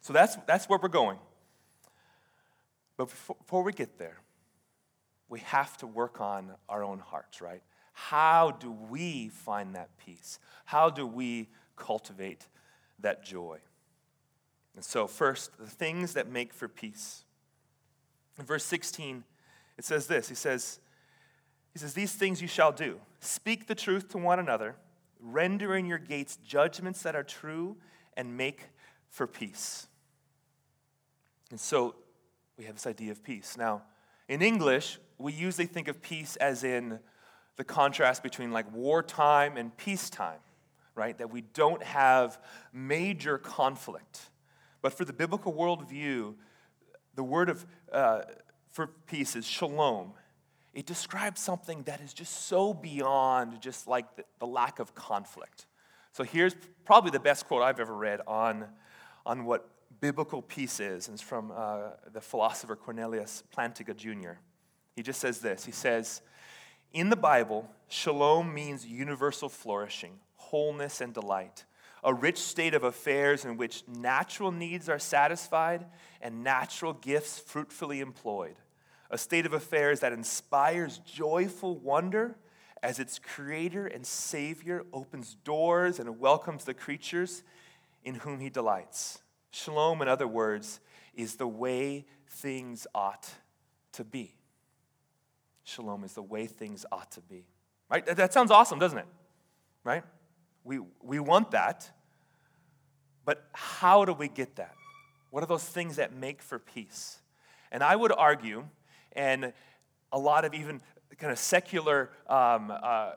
So 0.00 0.12
that's 0.12 0.36
that's 0.46 0.68
where 0.68 0.78
we're 0.80 0.88
going. 0.88 1.18
But 2.96 3.06
before, 3.06 3.36
before 3.36 3.62
we 3.62 3.72
get 3.72 3.98
there, 3.98 4.18
we 5.28 5.40
have 5.40 5.76
to 5.78 5.86
work 5.86 6.20
on 6.20 6.52
our 6.68 6.84
own 6.84 6.98
hearts, 6.98 7.40
right? 7.40 7.62
How 7.92 8.52
do 8.52 8.70
we 8.70 9.28
find 9.28 9.74
that 9.74 9.90
peace? 9.98 10.38
How 10.66 10.90
do 10.90 11.06
we 11.06 11.48
cultivate 11.76 12.46
that 13.00 13.24
joy? 13.24 13.58
And 14.74 14.84
so, 14.84 15.06
first, 15.06 15.56
the 15.58 15.66
things 15.66 16.12
that 16.12 16.30
make 16.30 16.52
for 16.52 16.68
peace. 16.68 17.24
In 18.38 18.44
verse 18.44 18.64
16, 18.64 19.24
it 19.78 19.84
says 19.84 20.06
this 20.06 20.28
He 20.28 20.34
says, 20.34 20.78
he 21.72 21.78
says, 21.78 21.94
These 21.94 22.12
things 22.12 22.40
you 22.40 22.48
shall 22.48 22.72
do. 22.72 23.00
Speak 23.20 23.66
the 23.66 23.74
truth 23.74 24.10
to 24.10 24.18
one 24.18 24.38
another, 24.38 24.76
render 25.20 25.76
in 25.76 25.86
your 25.86 25.98
gates 25.98 26.36
judgments 26.36 27.02
that 27.02 27.14
are 27.14 27.24
true, 27.24 27.76
and 28.16 28.36
make 28.36 28.62
for 29.10 29.26
peace. 29.26 29.86
And 31.50 31.60
so 31.60 31.94
we 32.56 32.64
have 32.64 32.74
this 32.74 32.86
idea 32.86 33.12
of 33.12 33.22
peace. 33.22 33.56
Now, 33.56 33.82
in 34.28 34.42
English, 34.42 34.98
we 35.18 35.32
usually 35.32 35.66
think 35.66 35.88
of 35.88 36.02
peace 36.02 36.36
as 36.36 36.64
in 36.64 36.98
the 37.56 37.64
contrast 37.64 38.22
between 38.22 38.50
like 38.50 38.70
wartime 38.72 39.56
and 39.56 39.76
peacetime, 39.76 40.40
right? 40.94 41.16
That 41.18 41.30
we 41.30 41.42
don't 41.42 41.82
have 41.82 42.38
major 42.72 43.38
conflict. 43.38 44.30
But 44.82 44.92
for 44.92 45.04
the 45.04 45.12
biblical 45.12 45.52
worldview, 45.52 46.34
the 47.14 47.24
word 47.24 47.48
of, 47.48 47.66
uh, 47.92 48.22
for 48.70 48.88
peace 49.06 49.36
is 49.36 49.46
shalom. 49.46 50.12
It 50.76 50.84
describes 50.84 51.40
something 51.40 51.84
that 51.84 52.02
is 52.02 52.12
just 52.12 52.48
so 52.48 52.74
beyond 52.74 53.62
just 53.62 53.88
like 53.88 54.14
the, 54.14 54.24
the 54.40 54.46
lack 54.46 54.78
of 54.78 54.94
conflict. 54.94 55.64
So 56.12 56.22
here's 56.22 56.54
probably 56.84 57.10
the 57.10 57.18
best 57.18 57.48
quote 57.48 57.62
I've 57.62 57.80
ever 57.80 57.94
read 57.94 58.20
on, 58.26 58.66
on 59.24 59.46
what 59.46 59.70
biblical 60.02 60.42
peace 60.42 60.78
is. 60.78 61.08
And 61.08 61.14
it's 61.14 61.22
from 61.22 61.50
uh, 61.56 61.92
the 62.12 62.20
philosopher 62.20 62.76
Cornelius 62.76 63.42
Plantinga 63.56 63.96
Jr. 63.96 64.38
He 64.94 65.02
just 65.02 65.18
says 65.18 65.40
this 65.40 65.64
He 65.64 65.72
says, 65.72 66.20
in 66.92 67.08
the 67.08 67.16
Bible, 67.16 67.66
shalom 67.88 68.52
means 68.52 68.84
universal 68.86 69.48
flourishing, 69.48 70.18
wholeness, 70.34 71.00
and 71.00 71.14
delight, 71.14 71.64
a 72.04 72.12
rich 72.12 72.38
state 72.38 72.74
of 72.74 72.84
affairs 72.84 73.46
in 73.46 73.56
which 73.56 73.82
natural 73.88 74.52
needs 74.52 74.90
are 74.90 74.98
satisfied 74.98 75.86
and 76.20 76.44
natural 76.44 76.92
gifts 76.92 77.38
fruitfully 77.38 78.00
employed, 78.00 78.56
a 79.10 79.18
state 79.18 79.46
of 79.46 79.52
affairs 79.52 80.00
that 80.00 80.12
inspires 80.12 80.98
joyful 80.98 81.78
wonder 81.78 82.36
as 82.82 82.98
its 82.98 83.18
creator 83.18 83.86
and 83.86 84.06
savior 84.06 84.84
opens 84.92 85.34
doors 85.44 85.98
and 85.98 86.20
welcomes 86.20 86.64
the 86.64 86.74
creatures 86.74 87.42
in 88.04 88.16
whom 88.16 88.40
he 88.40 88.50
delights. 88.50 89.18
Shalom, 89.50 90.02
in 90.02 90.08
other 90.08 90.28
words, 90.28 90.80
is 91.14 91.36
the 91.36 91.48
way 91.48 92.04
things 92.28 92.86
ought 92.94 93.28
to 93.92 94.04
be. 94.04 94.34
Shalom 95.64 96.04
is 96.04 96.12
the 96.12 96.22
way 96.22 96.46
things 96.46 96.84
ought 96.92 97.10
to 97.12 97.20
be. 97.20 97.46
Right? 97.90 98.04
That 98.06 98.32
sounds 98.32 98.50
awesome, 98.50 98.78
doesn't 98.78 98.98
it? 98.98 99.06
Right? 99.82 100.04
We, 100.62 100.80
we 101.02 101.18
want 101.18 101.52
that. 101.52 101.90
But 103.24 103.48
how 103.52 104.04
do 104.04 104.12
we 104.12 104.28
get 104.28 104.56
that? 104.56 104.74
What 105.30 105.42
are 105.42 105.46
those 105.46 105.64
things 105.64 105.96
that 105.96 106.14
make 106.14 106.42
for 106.42 106.58
peace? 106.58 107.18
And 107.72 107.82
I 107.82 107.96
would 107.96 108.12
argue, 108.12 108.68
and 109.16 109.52
a 110.12 110.18
lot 110.18 110.44
of 110.44 110.54
even 110.54 110.80
kind 111.18 111.32
of 111.32 111.38
secular, 111.38 112.10
um, 112.28 112.70
uh, 112.70 113.12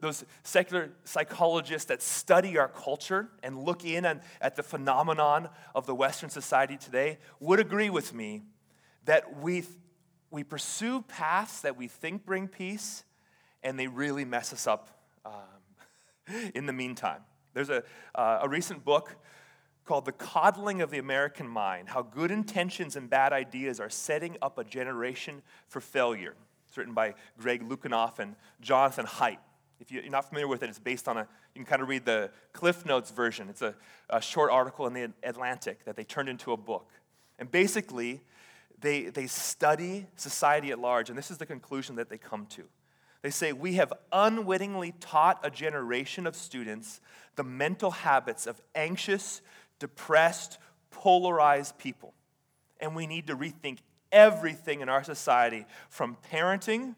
those 0.00 0.24
secular 0.42 0.90
psychologists 1.04 1.86
that 1.88 2.02
study 2.02 2.58
our 2.58 2.68
culture 2.68 3.28
and 3.42 3.58
look 3.62 3.84
in 3.84 4.06
on, 4.06 4.20
at 4.40 4.56
the 4.56 4.62
phenomenon 4.62 5.48
of 5.74 5.86
the 5.86 5.94
Western 5.94 6.30
society 6.30 6.76
today 6.76 7.18
would 7.38 7.60
agree 7.60 7.90
with 7.90 8.14
me 8.14 8.42
that 9.04 9.40
we 9.40 9.64
we 10.30 10.44
pursue 10.44 11.02
paths 11.02 11.60
that 11.62 11.76
we 11.76 11.88
think 11.88 12.24
bring 12.24 12.46
peace, 12.46 13.04
and 13.62 13.78
they 13.78 13.88
really 13.88 14.24
mess 14.24 14.52
us 14.52 14.66
up 14.66 14.88
um, 15.24 16.44
in 16.54 16.66
the 16.66 16.72
meantime. 16.72 17.22
There's 17.52 17.70
a, 17.70 17.82
uh, 18.14 18.38
a 18.42 18.48
recent 18.48 18.84
book 18.84 19.16
called 19.84 20.04
The 20.04 20.12
Coddling 20.12 20.80
of 20.80 20.90
the 20.90 20.98
American 20.98 21.48
Mind 21.48 21.88
How 21.88 22.02
Good 22.02 22.30
Intentions 22.30 22.96
and 22.96 23.08
Bad 23.08 23.32
Ideas 23.32 23.80
Are 23.80 23.90
Setting 23.90 24.36
Up 24.42 24.58
a 24.58 24.64
Generation 24.64 25.42
for 25.68 25.80
Failure. 25.80 26.34
It's 26.68 26.76
written 26.76 26.94
by 26.94 27.14
Greg 27.38 27.68
Lukianoff 27.68 28.18
and 28.18 28.36
Jonathan 28.60 29.06
Haidt. 29.06 29.38
If 29.80 29.90
you're 29.90 30.08
not 30.08 30.28
familiar 30.28 30.46
with 30.46 30.62
it, 30.62 30.68
it's 30.68 30.78
based 30.78 31.08
on 31.08 31.16
a, 31.16 31.20
you 31.20 31.56
can 31.56 31.64
kind 31.64 31.82
of 31.82 31.88
read 31.88 32.04
the 32.04 32.30
Cliff 32.52 32.84
Notes 32.86 33.10
version. 33.10 33.48
It's 33.48 33.62
a, 33.62 33.74
a 34.08 34.20
short 34.20 34.50
article 34.50 34.86
in 34.86 34.92
the 34.92 35.12
Atlantic 35.22 35.84
that 35.84 35.96
they 35.96 36.04
turned 36.04 36.28
into 36.28 36.52
a 36.52 36.56
book. 36.56 36.90
And 37.38 37.50
basically, 37.50 38.20
they, 38.80 39.04
they 39.04 39.26
study 39.26 40.06
society 40.16 40.70
at 40.70 40.78
large, 40.78 41.08
and 41.08 41.18
this 41.18 41.30
is 41.30 41.38
the 41.38 41.46
conclusion 41.46 41.96
that 41.96 42.08
they 42.08 42.18
come 42.18 42.46
to. 42.46 42.64
They 43.22 43.30
say, 43.30 43.52
We 43.52 43.74
have 43.74 43.92
unwittingly 44.12 44.94
taught 45.00 45.40
a 45.42 45.50
generation 45.50 46.26
of 46.26 46.36
students 46.36 47.00
the 47.36 47.44
mental 47.44 47.90
habits 47.90 48.46
of 48.46 48.60
anxious, 48.74 49.40
depressed, 49.80 50.58
polarized 50.92 51.76
people. 51.78 52.14
And 52.78 52.94
we 52.94 53.08
need 53.08 53.26
to 53.26 53.36
rethink 53.36 53.78
everything 54.12 54.80
in 54.80 54.88
our 54.88 55.02
society 55.02 55.66
from 55.88 56.16
parenting 56.32 56.94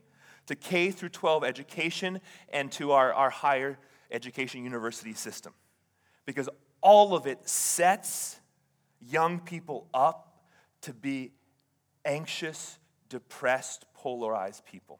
to 0.47 0.55
K 0.55 0.91
through 0.91 1.09
12 1.11 1.45
education 1.45 2.21
and 2.53 2.71
to 2.73 2.93
our, 2.93 3.15
our 3.15 3.31
higher 3.31 3.79
education 4.11 4.63
university 4.65 5.15
system. 5.15 5.55
Because 6.27 6.49
all 6.83 7.15
of 7.15 7.27
it 7.27 7.49
sets 7.49 8.41
young 9.01 9.41
people 9.41 9.87
up 9.95 10.45
to 10.83 10.93
be 10.93 11.33
anxious, 12.05 12.79
depressed, 13.09 13.87
polarized 13.95 14.65
people. 14.67 14.99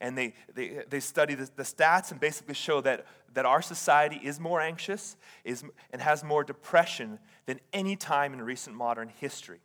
And 0.00 0.16
they, 0.16 0.34
they, 0.54 0.82
they 0.88 1.00
study 1.00 1.34
the, 1.34 1.50
the 1.56 1.64
stats 1.64 2.12
and 2.12 2.20
basically 2.20 2.54
show 2.54 2.80
that, 2.82 3.06
that 3.34 3.46
our 3.46 3.62
society 3.62 4.20
is 4.22 4.40
more 4.40 4.60
anxious 4.60 5.16
is, 5.44 5.64
and 5.92 6.02
has 6.02 6.24
more 6.24 6.44
depression 6.44 7.18
than 7.46 7.60
any 7.72 7.96
time 7.96 8.32
in 8.32 8.42
recent 8.42 8.74
modern 8.74 9.08
history. 9.08 9.60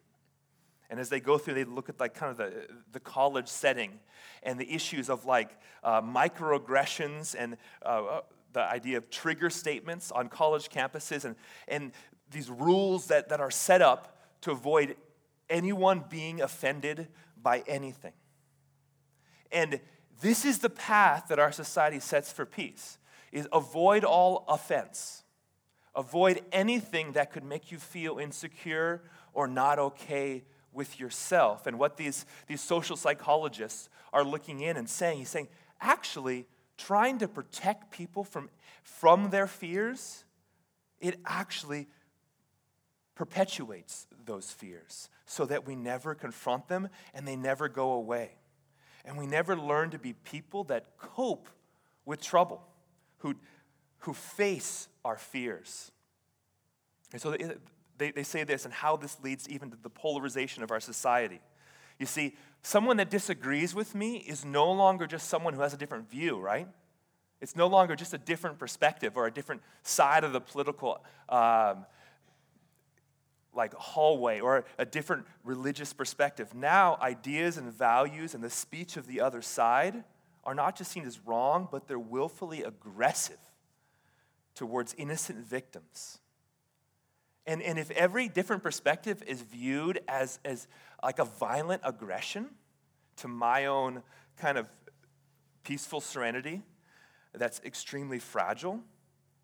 And 0.90 1.00
as 1.00 1.10
they 1.10 1.20
go 1.20 1.38
through, 1.38 1.56
they 1.56 1.64
look 1.64 1.90
at 1.90 2.00
like 2.00 2.14
kind 2.14 2.32
of 2.32 2.38
the, 2.38 2.68
the 2.92 3.00
college 3.00 3.48
setting 3.48 4.00
and 4.44 4.60
the 4.60 4.72
issues 4.72 5.10
of 5.10 5.26
like 5.26 5.58
uh, 5.84 6.02
microaggressions 6.02 7.36
and 7.38 7.58
uh, 7.84 7.88
uh, 7.88 8.22
the 8.52 8.62
idea 8.62 8.98
of 8.98 9.10
trigger 9.10 9.50
statements 9.50 10.12
on 10.12 10.30
college 10.30 10.70
campuses 10.70 11.26
and, 11.26 11.36
and 11.68 11.94
these 12.30 12.50
rules 12.50 13.08
that, 13.08 13.30
that 13.30 13.40
are 13.40 13.52
set 13.52 13.82
up 13.82 14.20
to 14.42 14.52
avoid 14.52 14.96
anyone 15.50 16.04
being 16.10 16.42
offended 16.42 17.08
by 17.42 17.64
anything. 17.68 18.14
And 19.52 19.80
this 20.22 20.46
is 20.46 20.60
the 20.60 20.70
path 20.70 21.26
that 21.30 21.40
our 21.40 21.52
society 21.52 22.00
sets 22.00 22.32
for 22.32 22.46
peace 22.46 22.98
is 23.34 23.48
avoid 23.52 24.06
all 24.06 24.46
offense. 24.48 25.24
Avoid 25.96 26.42
anything 26.52 27.12
that 27.14 27.32
could 27.32 27.44
make 27.44 27.72
you 27.72 27.78
feel 27.78 28.20
insecure 28.20 29.02
or 29.34 29.48
not 29.48 29.80
okay 29.80 30.44
with 30.72 31.00
yourself. 31.00 31.68
And 31.68 31.78
what 31.78 31.98
these, 31.98 32.26
these 32.48 32.62
social 32.62 32.96
psychologists 32.96 33.90
are 34.14 34.24
looking 34.24 34.62
in 34.62 34.78
and 34.78 34.90
saying, 34.90 35.18
he's 35.18 35.30
saying, 35.30 35.50
actually, 35.82 36.46
trying 36.78 37.18
to 37.20 37.28
protect 37.28 37.92
people 37.92 38.24
from, 38.24 38.50
from 38.84 39.30
their 39.32 39.48
fears, 39.48 40.24
it 41.02 41.20
actually 41.26 41.88
perpetuates 43.16 44.08
those 44.26 44.52
fears 44.52 45.10
so 45.26 45.46
that 45.46 45.66
we 45.68 45.76
never 45.76 46.16
confront 46.16 46.68
them 46.68 46.88
and 47.14 47.28
they 47.28 47.36
never 47.36 47.68
go 47.68 47.94
away. 47.94 48.32
And 49.06 49.18
we 49.18 49.28
never 49.28 49.58
learn 49.58 49.90
to 49.92 50.00
be 50.00 50.14
people 50.14 50.64
that 50.66 50.98
cope 50.98 51.50
with 52.06 52.22
trouble, 52.22 52.64
who, 53.24 53.36
who 54.00 54.14
face 54.14 54.90
our 55.06 55.18
fears. 55.18 55.92
And 57.14 57.22
so 57.22 57.36
they, 57.98 58.12
they 58.12 58.24
say 58.24 58.44
this 58.44 58.66
and 58.66 58.74
how 58.74 58.98
this 58.98 59.18
leads 59.24 59.48
even 59.48 59.72
to 59.72 59.78
the 59.82 59.90
polarization 59.90 60.62
of 60.62 60.72
our 60.72 60.82
society. 60.82 61.40
You 62.00 62.06
see, 62.06 62.36
someone 62.62 62.98
that 62.98 63.10
disagrees 63.10 63.74
with 63.74 63.96
me 63.96 64.18
is 64.18 64.44
no 64.44 64.70
longer 64.72 65.08
just 65.08 65.30
someone 65.30 65.54
who 65.54 65.62
has 65.62 65.74
a 65.74 65.78
different 65.78 66.10
view, 66.10 66.38
right? 66.38 66.68
It's 67.40 67.56
no 67.56 67.68
longer 67.68 67.96
just 67.96 68.14
a 68.14 68.18
different 68.18 68.60
perspective 68.60 69.16
or 69.16 69.26
a 69.26 69.32
different 69.32 69.62
side 69.84 70.26
of 70.26 70.34
the 70.34 70.42
political 70.42 71.04
um, 71.30 71.86
like 73.54 73.74
hallway 73.76 74.42
or 74.42 74.66
a 74.78 74.86
different 74.86 75.26
religious 75.46 75.94
perspective. 75.94 76.54
Now, 76.54 76.98
ideas 77.02 77.56
and 77.58 77.72
values 77.72 78.34
and 78.34 78.44
the 78.44 78.50
speech 78.50 78.98
of 78.98 79.08
the 79.08 79.22
other 79.22 79.42
side 79.42 80.04
are 80.44 80.54
not 80.56 80.78
just 80.78 80.92
seen 80.92 81.06
as 81.06 81.20
wrong, 81.26 81.68
but 81.72 81.88
they're 81.88 82.00
willfully 82.00 82.64
aggressive 82.64 83.38
towards 84.56 84.94
innocent 84.96 85.40
victims. 85.40 86.20
And, 87.46 87.62
and 87.62 87.78
if 87.78 87.92
every 87.92 88.28
different 88.30 88.64
perspective 88.64 89.24
is 89.28 89.42
viewed 89.42 90.00
as, 90.08 90.40
as 90.46 90.68
like 91.02 91.20
a 91.20 91.26
violent 91.26 91.82
aggression 91.84 92.50
to 93.18 93.28
my 93.28 93.66
own 93.66 94.04
kind 94.38 94.58
of 94.58 94.68
peaceful 95.64 96.02
serenity 96.02 96.62
that's 97.34 97.62
extremely 97.66 98.20
fragile, 98.20 98.80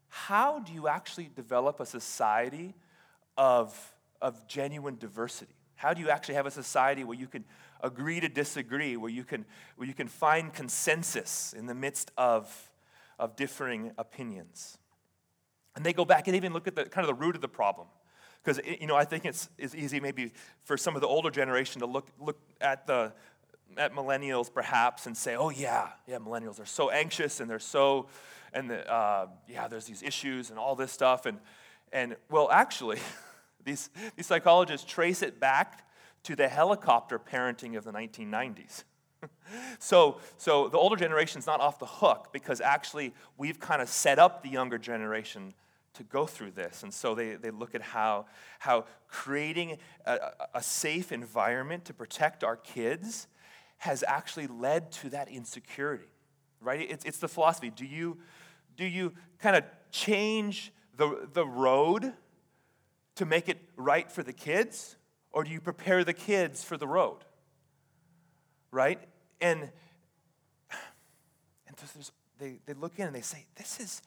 how 0.08 0.60
do 0.60 0.74
you 0.74 0.88
actually 0.88 1.30
develop 1.36 1.80
a 1.80 1.86
society 1.86 2.76
of 3.38 3.94
of 4.22 4.48
genuine 4.48 4.98
diversity? 4.98 5.54
How 5.76 5.94
do 5.94 6.02
you 6.02 6.10
actually 6.10 6.36
have 6.36 6.46
a 6.46 6.52
society 6.52 7.04
where 7.04 7.18
you 7.18 7.28
can 7.28 7.46
agree 7.82 8.20
to 8.20 8.30
disagree, 8.30 8.98
where 8.98 9.12
you 9.12 9.24
can, 9.24 9.46
where 9.76 9.88
you 9.88 9.94
can 9.94 10.08
find 10.08 10.54
consensus 10.54 11.54
in 11.54 11.66
the 11.66 11.76
midst 11.76 12.12
of, 12.18 12.72
of 13.18 13.36
differing 13.36 13.92
opinions? 13.98 14.78
And 15.76 15.86
they 15.86 15.94
go 15.94 16.06
back 16.06 16.28
and 16.28 16.36
even 16.36 16.54
look 16.54 16.68
at 16.68 16.76
the 16.76 16.86
kind 16.86 17.08
of 17.08 17.16
the 17.16 17.22
root 17.22 17.36
of 17.36 17.42
the 17.42 17.48
problem. 17.48 17.88
Because, 18.44 18.60
you 18.80 18.88
know, 18.88 18.96
I 18.96 19.06
think 19.06 19.26
it's, 19.26 19.50
it's 19.58 19.76
easy 19.76 20.00
maybe 20.00 20.32
for 20.64 20.78
some 20.78 20.96
of 20.96 21.02
the 21.02 21.08
older 21.08 21.30
generation 21.30 21.82
to 21.82 21.86
look, 21.86 22.08
look 22.20 22.40
at 22.62 22.88
the, 22.88 23.14
at 23.78 23.94
millennials 23.94 24.52
perhaps 24.54 25.06
and 25.06 25.16
say, 25.16 25.36
oh, 25.36 25.50
yeah, 25.50 25.90
yeah, 26.08 26.18
millennials 26.18 26.60
are 26.60 26.66
so 26.66 26.90
anxious 26.90 27.40
and 27.40 27.50
they're 27.50 27.60
so, 27.60 28.08
and 28.54 28.70
the, 28.70 28.90
uh, 28.92 29.28
yeah, 29.48 29.68
there's 29.68 29.86
these 29.86 30.02
issues 30.02 30.50
and 30.50 30.58
all 30.58 30.76
this 30.76 30.92
stuff. 30.92 31.26
And, 31.26 31.38
and 31.92 32.16
well, 32.30 32.50
actually, 32.50 33.00
These, 33.64 33.90
these 34.16 34.26
psychologists 34.26 34.90
trace 34.90 35.22
it 35.22 35.40
back 35.40 35.86
to 36.24 36.36
the 36.36 36.48
helicopter 36.48 37.20
parenting 37.20 37.78
of 37.78 37.84
the 37.84 37.92
1990s. 37.92 38.84
so, 39.80 40.20
so 40.38 40.68
the 40.68 40.78
older 40.78 40.96
generation 40.96 41.40
is 41.40 41.48
not 41.48 41.60
off 41.60 41.80
the 41.80 41.86
hook 41.86 42.30
because 42.32 42.62
actually 42.62 43.14
we've 43.38 43.60
kind 43.60 43.82
of 43.82 43.90
set 43.90 44.20
up 44.20 44.44
the 44.44 44.50
younger 44.50 44.78
generation 44.78 45.54
to 45.94 46.04
go 46.04 46.26
through 46.26 46.52
this. 46.52 46.84
And 46.84 46.94
so 46.94 47.16
they, 47.16 47.36
they 47.36 47.52
look 47.52 47.76
at 47.76 47.82
how, 47.82 48.26
how 48.60 48.86
creating 49.08 49.78
a, 50.06 50.18
a 50.54 50.64
safe 50.64 51.12
environment 51.12 51.86
to 51.86 51.94
protect 51.94 52.44
our 52.44 52.56
kids 52.56 53.28
has 53.80 54.04
actually 54.08 54.48
led 54.48 54.92
to 54.92 55.10
that 55.10 55.30
insecurity, 55.30 56.12
right? 56.62 56.86
It's, 56.90 57.06
it's 57.06 57.18
the 57.18 57.28
philosophy. 57.28 57.70
Do 57.70 57.86
you, 57.86 58.18
do 58.78 58.86
you 58.86 59.14
kind 59.40 59.56
of 59.56 59.64
change 59.92 60.72
the, 60.96 61.28
the 61.34 61.46
road 61.46 62.14
to 63.16 63.26
make 63.26 63.50
it 63.50 63.58
right 63.76 64.10
for 64.10 64.24
the 64.24 64.34
kids, 64.34 64.96
or 65.32 65.44
do 65.44 65.52
you 65.52 65.62
prepare 65.62 66.04
the 66.04 66.14
kids 66.14 66.64
for 66.64 66.78
the 66.78 66.88
road? 66.88 67.20
Right? 68.72 69.00
And, 69.42 69.70
and 71.68 71.78
they, 72.40 72.60
they 72.66 72.74
look 72.74 73.00
in 73.00 73.08
and 73.08 73.16
they 73.16 73.22
say, 73.22 73.46
This 73.56 73.80
is, 73.80 74.02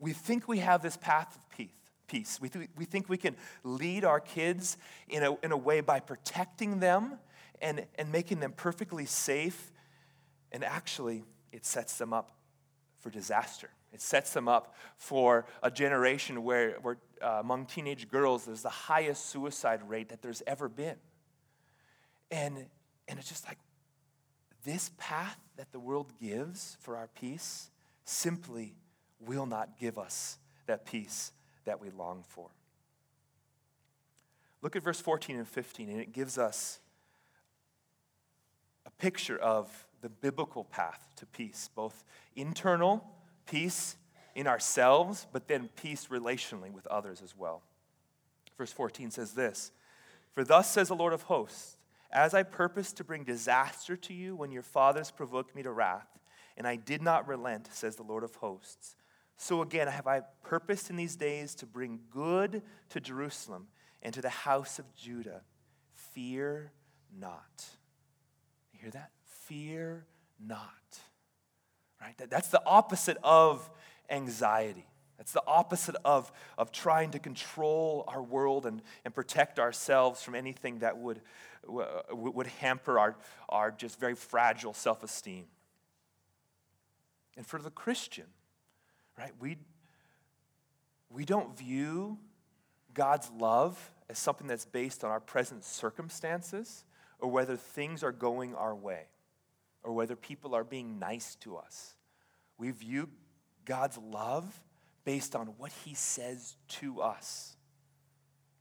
we 0.00 0.12
think 0.12 0.48
we 0.48 0.58
have 0.58 0.82
this 0.82 0.96
path 0.96 1.36
of 1.36 1.50
peace. 1.50 1.70
Peace. 2.06 2.38
We, 2.40 2.48
th- 2.50 2.68
we 2.76 2.84
think 2.84 3.08
we 3.08 3.16
can 3.16 3.34
lead 3.62 4.04
our 4.04 4.20
kids 4.20 4.76
in 5.08 5.22
a, 5.22 5.34
in 5.42 5.52
a 5.52 5.56
way 5.56 5.80
by 5.80 6.00
protecting 6.00 6.78
them 6.78 7.18
and, 7.62 7.86
and 7.98 8.12
making 8.12 8.40
them 8.40 8.52
perfectly 8.52 9.06
safe. 9.06 9.72
And 10.52 10.62
actually, 10.62 11.24
it 11.50 11.64
sets 11.64 11.96
them 11.96 12.12
up 12.12 12.36
for 13.00 13.08
disaster. 13.08 13.70
It 13.92 14.02
sets 14.02 14.32
them 14.32 14.48
up 14.48 14.74
for 14.96 15.46
a 15.62 15.70
generation 15.70 16.42
where, 16.42 16.72
where 16.82 16.98
uh, 17.24 17.38
among 17.40 17.66
teenage 17.66 18.08
girls, 18.10 18.44
there's 18.44 18.62
the 18.62 18.68
highest 18.68 19.26
suicide 19.30 19.80
rate 19.88 20.10
that 20.10 20.20
there's 20.22 20.42
ever 20.46 20.68
been. 20.68 20.96
And, 22.30 22.66
and 23.08 23.18
it's 23.18 23.28
just 23.28 23.46
like 23.46 23.58
this 24.64 24.90
path 24.98 25.38
that 25.56 25.72
the 25.72 25.78
world 25.78 26.12
gives 26.20 26.76
for 26.80 26.96
our 26.96 27.08
peace 27.18 27.70
simply 28.04 28.74
will 29.20 29.46
not 29.46 29.78
give 29.78 29.98
us 29.98 30.38
that 30.66 30.84
peace 30.84 31.32
that 31.64 31.80
we 31.80 31.90
long 31.90 32.24
for. 32.28 32.50
Look 34.62 34.76
at 34.76 34.82
verse 34.82 35.00
14 35.00 35.36
and 35.36 35.48
15, 35.48 35.88
and 35.88 36.00
it 36.00 36.12
gives 36.12 36.38
us 36.38 36.80
a 38.86 38.90
picture 38.90 39.38
of 39.38 39.86
the 40.00 40.08
biblical 40.08 40.64
path 40.64 41.08
to 41.16 41.26
peace, 41.26 41.68
both 41.74 42.04
internal 42.36 43.04
peace 43.46 43.96
in 44.34 44.46
ourselves, 44.46 45.26
but 45.32 45.48
then 45.48 45.68
peace 45.76 46.08
relationally 46.10 46.72
with 46.72 46.86
others 46.88 47.22
as 47.22 47.36
well. 47.36 47.62
Verse 48.56 48.72
14 48.72 49.10
says 49.10 49.32
this 49.32 49.72
For 50.34 50.44
thus 50.44 50.70
says 50.70 50.88
the 50.88 50.94
Lord 50.94 51.12
of 51.12 51.22
hosts, 51.22 51.76
as 52.10 52.34
I 52.34 52.42
purposed 52.42 52.96
to 52.96 53.04
bring 53.04 53.24
disaster 53.24 53.96
to 53.96 54.14
you 54.14 54.36
when 54.36 54.52
your 54.52 54.62
fathers 54.62 55.10
provoked 55.10 55.54
me 55.54 55.62
to 55.62 55.72
wrath, 55.72 56.08
and 56.56 56.66
I 56.66 56.76
did 56.76 57.02
not 57.02 57.26
relent, 57.26 57.68
says 57.72 57.96
the 57.96 58.02
Lord 58.02 58.22
of 58.22 58.36
hosts, 58.36 58.96
So 59.36 59.62
again, 59.62 59.88
have 59.88 60.06
I 60.06 60.22
purposed 60.42 60.90
in 60.90 60.96
these 60.96 61.16
days 61.16 61.54
to 61.56 61.66
bring 61.66 62.00
good 62.12 62.62
to 62.90 63.00
Jerusalem 63.00 63.66
and 64.04 64.12
to 64.14 64.20
the 64.20 64.28
house 64.28 64.78
of 64.78 64.94
Judah. 64.94 65.40
Fear 66.12 66.70
not. 67.18 67.64
You 68.72 68.80
hear 68.82 68.90
that? 68.90 69.10
Fear 69.24 70.04
not. 70.38 70.60
Right? 72.00 72.14
That's 72.28 72.48
the 72.48 72.62
opposite 72.66 73.16
of 73.22 73.68
anxiety. 74.10 74.86
That's 75.18 75.32
the 75.32 75.42
opposite 75.46 75.96
of, 76.04 76.32
of 76.58 76.72
trying 76.72 77.12
to 77.12 77.18
control 77.18 78.04
our 78.08 78.22
world 78.22 78.66
and, 78.66 78.82
and 79.04 79.14
protect 79.14 79.58
ourselves 79.58 80.22
from 80.22 80.34
anything 80.34 80.80
that 80.80 80.98
would, 80.98 81.20
would 81.66 82.46
hamper 82.46 82.98
our, 82.98 83.16
our 83.48 83.70
just 83.70 84.00
very 84.00 84.14
fragile 84.14 84.74
self 84.74 85.02
esteem. 85.02 85.46
And 87.36 87.46
for 87.46 87.60
the 87.60 87.70
Christian, 87.70 88.26
right, 89.18 89.32
we, 89.40 89.56
we 91.10 91.24
don't 91.24 91.56
view 91.56 92.18
God's 92.92 93.30
love 93.30 93.90
as 94.08 94.18
something 94.18 94.46
that's 94.46 94.66
based 94.66 95.04
on 95.04 95.10
our 95.10 95.20
present 95.20 95.64
circumstances 95.64 96.84
or 97.18 97.30
whether 97.30 97.56
things 97.56 98.02
are 98.02 98.12
going 98.12 98.54
our 98.54 98.74
way 98.74 99.04
or 99.82 99.92
whether 99.92 100.16
people 100.16 100.54
are 100.54 100.64
being 100.64 100.98
nice 100.98 101.36
to 101.36 101.56
us. 101.56 101.94
We 102.58 102.70
view 102.70 103.08
God's 103.64 103.98
love 103.98 104.62
based 105.04 105.36
on 105.36 105.48
what 105.58 105.72
he 105.84 105.94
says 105.94 106.56
to 106.68 107.00
us. 107.00 107.56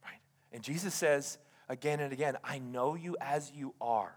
Right? 0.03 0.19
And 0.51 0.63
Jesus 0.63 0.93
says 0.93 1.37
again 1.69 1.99
and 1.99 2.11
again, 2.11 2.37
I 2.43 2.59
know 2.59 2.95
you 2.95 3.17
as 3.21 3.51
you 3.55 3.73
are. 3.81 4.13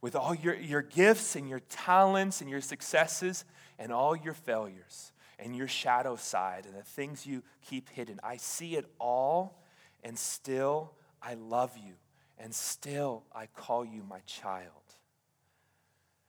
With 0.00 0.14
all 0.14 0.34
your, 0.34 0.54
your 0.54 0.82
gifts 0.82 1.34
and 1.34 1.48
your 1.48 1.60
talents 1.60 2.40
and 2.40 2.48
your 2.48 2.60
successes 2.60 3.44
and 3.78 3.92
all 3.92 4.14
your 4.14 4.34
failures 4.34 5.12
and 5.38 5.56
your 5.56 5.68
shadow 5.68 6.16
side 6.16 6.66
and 6.66 6.74
the 6.74 6.82
things 6.82 7.26
you 7.26 7.42
keep 7.62 7.88
hidden. 7.90 8.20
I 8.22 8.36
see 8.36 8.76
it 8.76 8.86
all, 8.98 9.62
and 10.02 10.18
still 10.18 10.92
I 11.22 11.34
love 11.34 11.76
you, 11.76 11.94
and 12.38 12.54
still 12.54 13.24
I 13.34 13.46
call 13.46 13.84
you 13.84 14.02
my 14.08 14.20
child. 14.20 14.72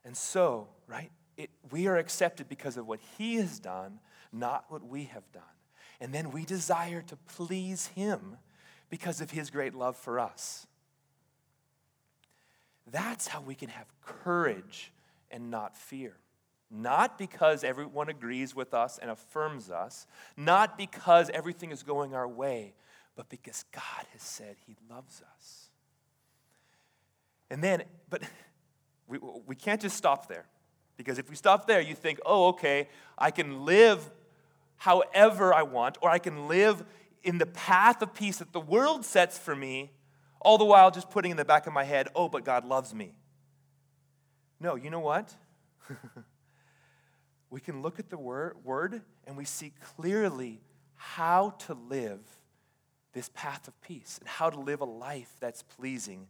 And 0.03 0.15
so, 0.15 0.69
right, 0.88 1.12
it, 1.39 1.50
we 1.72 1.88
are 1.88 1.96
accepted 1.96 2.50
because 2.50 2.75
of 2.75 2.86
what 2.86 3.00
he 3.17 3.36
has 3.36 3.60
done, 3.60 4.00
not 4.34 4.65
what 4.67 4.86
we 4.86 5.05
have 5.05 5.24
done. 5.31 5.43
And 6.01 6.13
then 6.13 6.31
we 6.31 6.43
desire 6.43 7.01
to 7.03 7.15
please 7.15 7.88
him 7.88 8.36
because 8.89 9.22
of 9.22 9.31
his 9.31 9.50
great 9.50 9.74
love 9.74 9.96
for 9.96 10.19
us. 10.19 10.67
That's 12.91 13.27
how 13.27 13.39
we 13.39 13.55
can 13.55 13.69
have 13.69 13.86
courage 14.01 14.91
and 15.31 15.50
not 15.50 15.77
fear. 15.77 16.17
Not 16.69 17.17
because 17.17 17.63
everyone 17.63 18.10
agrees 18.10 18.53
with 18.53 18.74
us 18.74 19.00
and 19.01 19.10
affirms 19.10 19.72
us, 19.72 20.08
not 20.36 20.77
because 20.77 21.29
everything 21.34 21.72
is 21.72 21.84
going 21.84 22.13
our 22.13 22.27
way, 22.27 22.74
but 23.15 23.29
because 23.29 23.63
God 23.72 24.05
has 24.12 24.22
said 24.22 24.58
He 24.67 24.75
loves 24.89 25.22
us. 25.38 25.69
And 27.50 27.63
then, 27.63 27.84
but 28.10 28.24
we, 29.08 29.19
we 29.48 29.55
can't 29.55 29.79
just 29.79 29.96
stop 29.96 30.27
there. 30.27 30.46
Because 30.99 31.17
if 31.17 31.29
we 31.29 31.37
stop 31.37 31.65
there, 31.65 31.79
you 31.79 31.95
think, 31.95 32.19
oh, 32.25 32.49
okay, 32.49 32.89
I 33.17 33.31
can 33.31 33.63
live 33.63 34.11
however 34.75 35.53
I 35.53 35.63
want, 35.63 35.97
or 36.01 36.09
I 36.09 36.19
can 36.19 36.49
live 36.49 36.83
in 37.23 37.37
the 37.37 37.45
path 37.45 38.01
of 38.01 38.13
peace 38.13 38.39
that 38.39 38.51
the 38.51 38.59
world 38.59 39.05
sets 39.05 39.37
for 39.37 39.55
me, 39.55 39.91
all 40.41 40.57
the 40.57 40.65
while 40.65 40.91
just 40.91 41.09
putting 41.09 41.31
in 41.31 41.37
the 41.37 41.45
back 41.45 41.67
of 41.67 41.71
my 41.71 41.85
head, 41.85 42.09
oh, 42.15 42.27
but 42.27 42.43
God 42.43 42.65
loves 42.65 42.93
me. 42.93 43.13
No, 44.59 44.75
you 44.75 44.89
know 44.89 44.99
what? 44.99 45.33
we 47.49 47.61
can 47.61 47.81
look 47.81 47.97
at 47.97 48.09
the 48.09 48.17
word 48.17 49.01
and 49.25 49.37
we 49.37 49.45
see 49.45 49.71
clearly 49.95 50.59
how 50.95 51.51
to 51.59 51.75
live 51.75 52.19
this 53.13 53.29
path 53.33 53.69
of 53.69 53.81
peace 53.81 54.17
and 54.19 54.27
how 54.27 54.49
to 54.49 54.59
live 54.59 54.81
a 54.81 54.85
life 54.85 55.31
that's 55.39 55.63
pleasing 55.63 56.27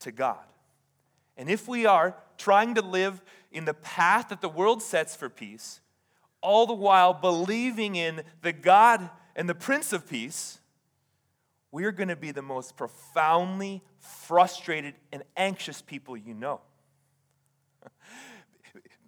to 0.00 0.12
God. 0.12 0.44
And 1.36 1.48
if 1.48 1.66
we 1.66 1.86
are 1.86 2.16
trying 2.38 2.74
to 2.74 2.82
live 2.82 3.22
in 3.50 3.64
the 3.64 3.74
path 3.74 4.28
that 4.28 4.40
the 4.40 4.48
world 4.48 4.82
sets 4.82 5.16
for 5.16 5.28
peace, 5.28 5.80
all 6.40 6.66
the 6.66 6.74
while 6.74 7.14
believing 7.14 7.96
in 7.96 8.22
the 8.42 8.52
God 8.52 9.08
and 9.36 9.48
the 9.48 9.54
Prince 9.54 9.92
of 9.92 10.08
Peace, 10.08 10.58
we 11.70 11.84
are 11.84 11.92
going 11.92 12.08
to 12.08 12.16
be 12.16 12.32
the 12.32 12.42
most 12.42 12.76
profoundly 12.76 13.82
frustrated 13.98 14.94
and 15.12 15.22
anxious 15.36 15.80
people 15.80 16.16
you 16.16 16.34
know 16.34 16.60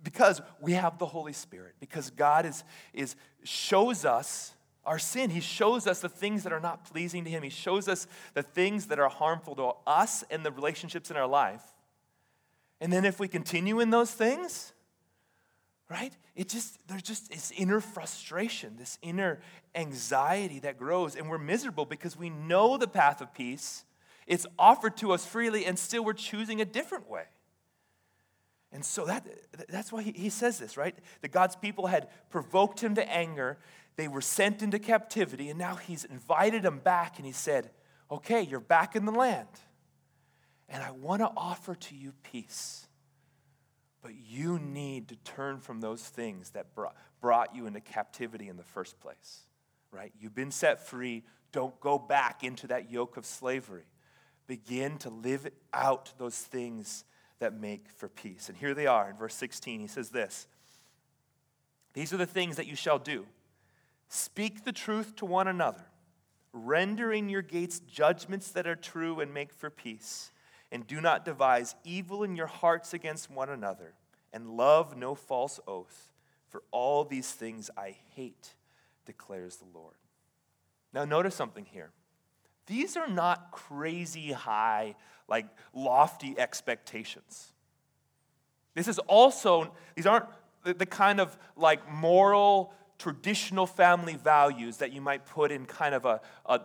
because 0.03 0.41
we 0.61 0.73
have 0.73 0.99
the 0.99 1.07
Holy 1.07 1.33
Spirit, 1.33 1.75
because 1.81 2.11
God 2.11 2.47
is, 2.47 2.65
is 2.93 3.17
shows 3.43 4.05
us 4.05 4.55
our 4.87 4.99
sin. 4.99 5.31
He 5.31 5.41
shows 5.41 5.87
us 5.87 6.01
the 6.01 6.09
things 6.09 6.43
that 6.45 6.53
are 6.53 6.61
not 6.61 6.85
pleasing 6.85 7.25
to 7.25 7.31
Him. 7.31 7.43
He 7.43 7.51
shows 7.51 7.89
us 7.89 8.07
the 8.35 8.43
things 8.43 8.87
that 8.87 8.99
are 8.99 9.09
harmful 9.09 9.55
to 9.57 9.73
us 9.87 10.25
and 10.31 10.45
the 10.45 10.53
relationships 10.53 11.11
in 11.11 11.17
our 11.17 11.27
life. 11.27 11.63
And 12.85 12.93
then 12.93 13.07
if 13.07 13.19
we 13.19 13.29
continue 13.29 13.81
in 13.81 13.89
those 13.89 14.11
things, 14.11 14.75
right? 15.89 16.15
It 16.37 16.51
just 16.51 16.87
there's 16.87 17.01
just 17.01 17.31
this 17.31 17.51
inner 17.57 17.81
frustration, 17.81 18.77
this 18.77 18.99
inner 19.01 19.41
anxiety 19.75 20.59
that 20.59 20.77
grows, 20.77 21.17
and 21.17 21.31
we're 21.31 21.39
miserable 21.39 21.87
because 21.87 22.15
we 22.15 22.29
know 22.29 22.77
the 22.77 22.87
path 22.87 23.23
of 23.23 23.33
peace. 23.33 23.87
It's 24.27 24.45
offered 24.59 24.99
to 24.99 25.13
us 25.13 25.25
freely, 25.25 25.65
and 25.65 25.79
still 25.79 26.05
we're 26.05 26.13
choosing 26.13 26.61
a 26.61 26.67
different 26.67 27.09
way. 27.09 27.25
And 28.71 28.85
so 28.85 29.07
that, 29.07 29.27
that's 29.71 29.91
why 29.91 30.03
he, 30.03 30.13
he 30.13 30.29
says 30.29 30.59
this, 30.59 30.77
right? 30.77 30.95
That 31.23 31.33
God's 31.33 31.57
people 31.57 31.87
had 31.87 32.09
provoked 32.29 32.81
him 32.81 32.97
to 32.97 33.11
anger. 33.11 33.57
They 33.97 34.09
were 34.09 34.21
sent 34.21 34.61
into 34.61 34.79
captivity, 34.79 35.49
and 35.49 35.59
now 35.59 35.77
he's 35.77 36.05
invited 36.05 36.63
them 36.63 36.81
back, 36.81 37.17
and 37.17 37.25
he 37.25 37.33
said, 37.33 37.71
Okay, 38.11 38.43
you're 38.43 38.61
back 38.61 38.95
in 38.95 39.07
the 39.07 39.13
land. 39.13 39.49
And 40.69 40.83
I 40.83 40.91
want 40.91 41.21
to 41.21 41.31
offer 41.37 41.75
to 41.75 41.95
you 41.95 42.13
peace. 42.23 42.87
But 44.03 44.13
you 44.15 44.59
need 44.59 45.09
to 45.09 45.17
turn 45.17 45.61
from 45.61 45.81
those 45.81 46.03
things 46.03 46.51
that 46.51 46.75
brought, 46.75 46.95
brought 47.21 47.55
you 47.55 47.67
into 47.67 47.81
captivity 47.81 48.49
in 48.49 48.57
the 48.57 48.63
first 48.63 49.01
place, 49.01 49.43
right? 49.91 50.13
You've 50.19 50.35
been 50.35 50.51
set 50.51 50.87
free. 50.87 51.25
Don't 51.53 51.79
go 51.81 51.99
back 51.99 52.45
into 52.45 52.67
that 52.67 52.91
yoke 52.91 53.17
of 53.17 53.25
slavery. 53.25 53.87
Begin 54.47 54.99
to 54.99 55.11
live 55.11 55.49
out 55.73 56.13
those 56.19 56.37
things 56.37 57.05
that 57.39 57.59
make 57.59 57.91
for 57.97 58.09
peace. 58.09 58.49
And 58.49 58.59
here 58.59 58.75
they 58.75 58.87
are 58.87 59.09
in 59.09 59.17
verse 59.17 59.35
16. 59.35 59.81
He 59.81 59.87
says 59.87 60.11
this 60.11 60.47
These 61.95 62.13
are 62.13 62.19
the 62.19 62.27
things 62.27 62.57
that 62.57 62.67
you 62.67 62.77
shall 62.77 62.99
do 62.99 63.27
speak 64.09 64.65
the 64.65 64.73
truth 64.73 65.17
to 65.17 65.27
one 65.27 65.49
another, 65.49 65.85
render 66.53 67.13
in 67.13 67.29
your 67.29 67.43
gates 67.43 67.81
judgments 67.81 68.51
that 68.51 68.67
are 68.67 68.77
true 68.77 69.21
and 69.21 69.33
make 69.33 69.53
for 69.53 69.71
peace. 69.71 70.31
And 70.75 70.85
do 70.89 71.01
not 71.01 71.25
devise 71.25 71.77
evil 71.85 72.25
in 72.25 72.35
your 72.35 72.49
hearts 72.49 72.93
against 72.93 73.31
one 73.31 73.49
another, 73.49 73.95
and 74.33 74.57
love 74.57 74.97
no 74.97 75.15
false 75.15 75.61
oath, 75.69 76.11
for 76.49 76.65
all 76.73 77.05
these 77.05 77.31
things 77.31 77.71
I 77.77 77.95
hate, 78.17 78.57
declares 79.07 79.57
the 79.57 79.67
Lord. 79.73 79.95
Now, 80.93 81.05
notice 81.05 81.37
something 81.37 81.65
here. 81.65 81.93
These 82.67 82.97
are 82.97 83.07
not 83.07 83.53
crazy 83.53 84.33
high, 84.33 84.97
like 85.29 85.47
lofty 85.73 86.35
expectations. 86.37 87.53
This 88.75 88.89
is 88.89 88.99
also, 88.99 89.73
these 89.95 90.07
aren't 90.07 90.27
the, 90.65 90.87
kind 90.87 91.21
of 91.21 91.39
like 91.57 91.89
moral, 91.89 92.75
traditional 92.99 93.67
family 93.67 94.17
values 94.17 94.79
that 94.79 94.93
you 94.93 95.01
might 95.01 95.25
put 95.25 95.53
in 95.53 95.67
kind 95.67 95.95
of 95.95 96.05
a, 96.05 96.21
a, 96.47 96.59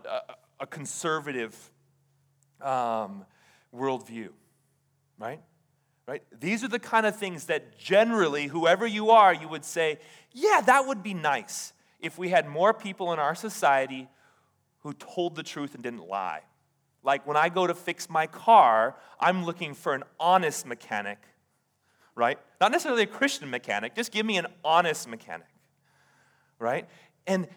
a 0.60 0.66
conservative 0.66 1.56
um, 2.60 3.24
worldview, 3.76 4.30
right? 5.18 5.42
Right? 6.08 6.24
These 6.40 6.64
are 6.64 6.68
the 6.68 6.80
kind 6.80 7.06
of 7.06 7.16
things 7.16 7.46
that 7.46 7.78
generally, 7.78 8.48
whoever 8.48 8.88
you 8.88 9.12
are, 9.12 9.34
you 9.34 9.48
would 9.48 9.64
say, 9.64 10.00
yeah, 10.32 10.62
that 10.66 10.88
would 10.88 11.04
be 11.04 11.14
nice 11.14 11.74
if 12.00 12.18
we 12.18 12.30
had 12.30 12.48
more 12.48 12.74
people 12.74 13.14
in 13.14 13.20
our 13.20 13.36
society 13.36 14.08
who 14.80 14.94
told 14.94 15.36
the 15.36 15.44
truth 15.44 15.76
and 15.76 15.84
didn't 15.84 16.08
lie. 16.08 16.42
Like 17.04 17.26
when 17.28 17.38
I 17.38 17.50
go 17.50 17.68
to 17.68 17.76
fix 17.76 18.10
my 18.10 18.28
car, 18.28 18.96
I'm 19.20 19.46
looking 19.46 19.74
for 19.74 19.94
an 19.94 20.04
honest 20.20 20.66
mechanic, 20.66 21.20
right? 22.16 22.38
Not 22.60 22.72
necessarily 22.72 23.04
a 23.04 23.08
Christian 23.08 23.50
mechanic, 23.50 23.96
just 23.96 24.12
give 24.12 24.26
me 24.26 24.38
an 24.38 24.48
honest 24.64 25.08
mechanic, 25.08 25.48
right? 26.58 26.88
And, 27.28 27.48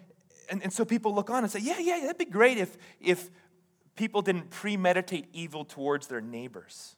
and, 0.48 0.62
and 0.62 0.72
so 0.72 0.84
people 0.84 1.14
look 1.14 1.30
on 1.30 1.42
and 1.42 1.50
say, 1.50 1.60
yeah, 1.60 1.78
yeah, 1.78 2.00
that'd 2.00 2.18
be 2.18 2.24
great 2.24 2.58
if, 2.58 2.76
if 3.00 3.30
people 4.02 4.20
didn't 4.20 4.50
premeditate 4.50 5.26
evil 5.32 5.64
towards 5.64 6.08
their 6.08 6.20
neighbors. 6.20 6.96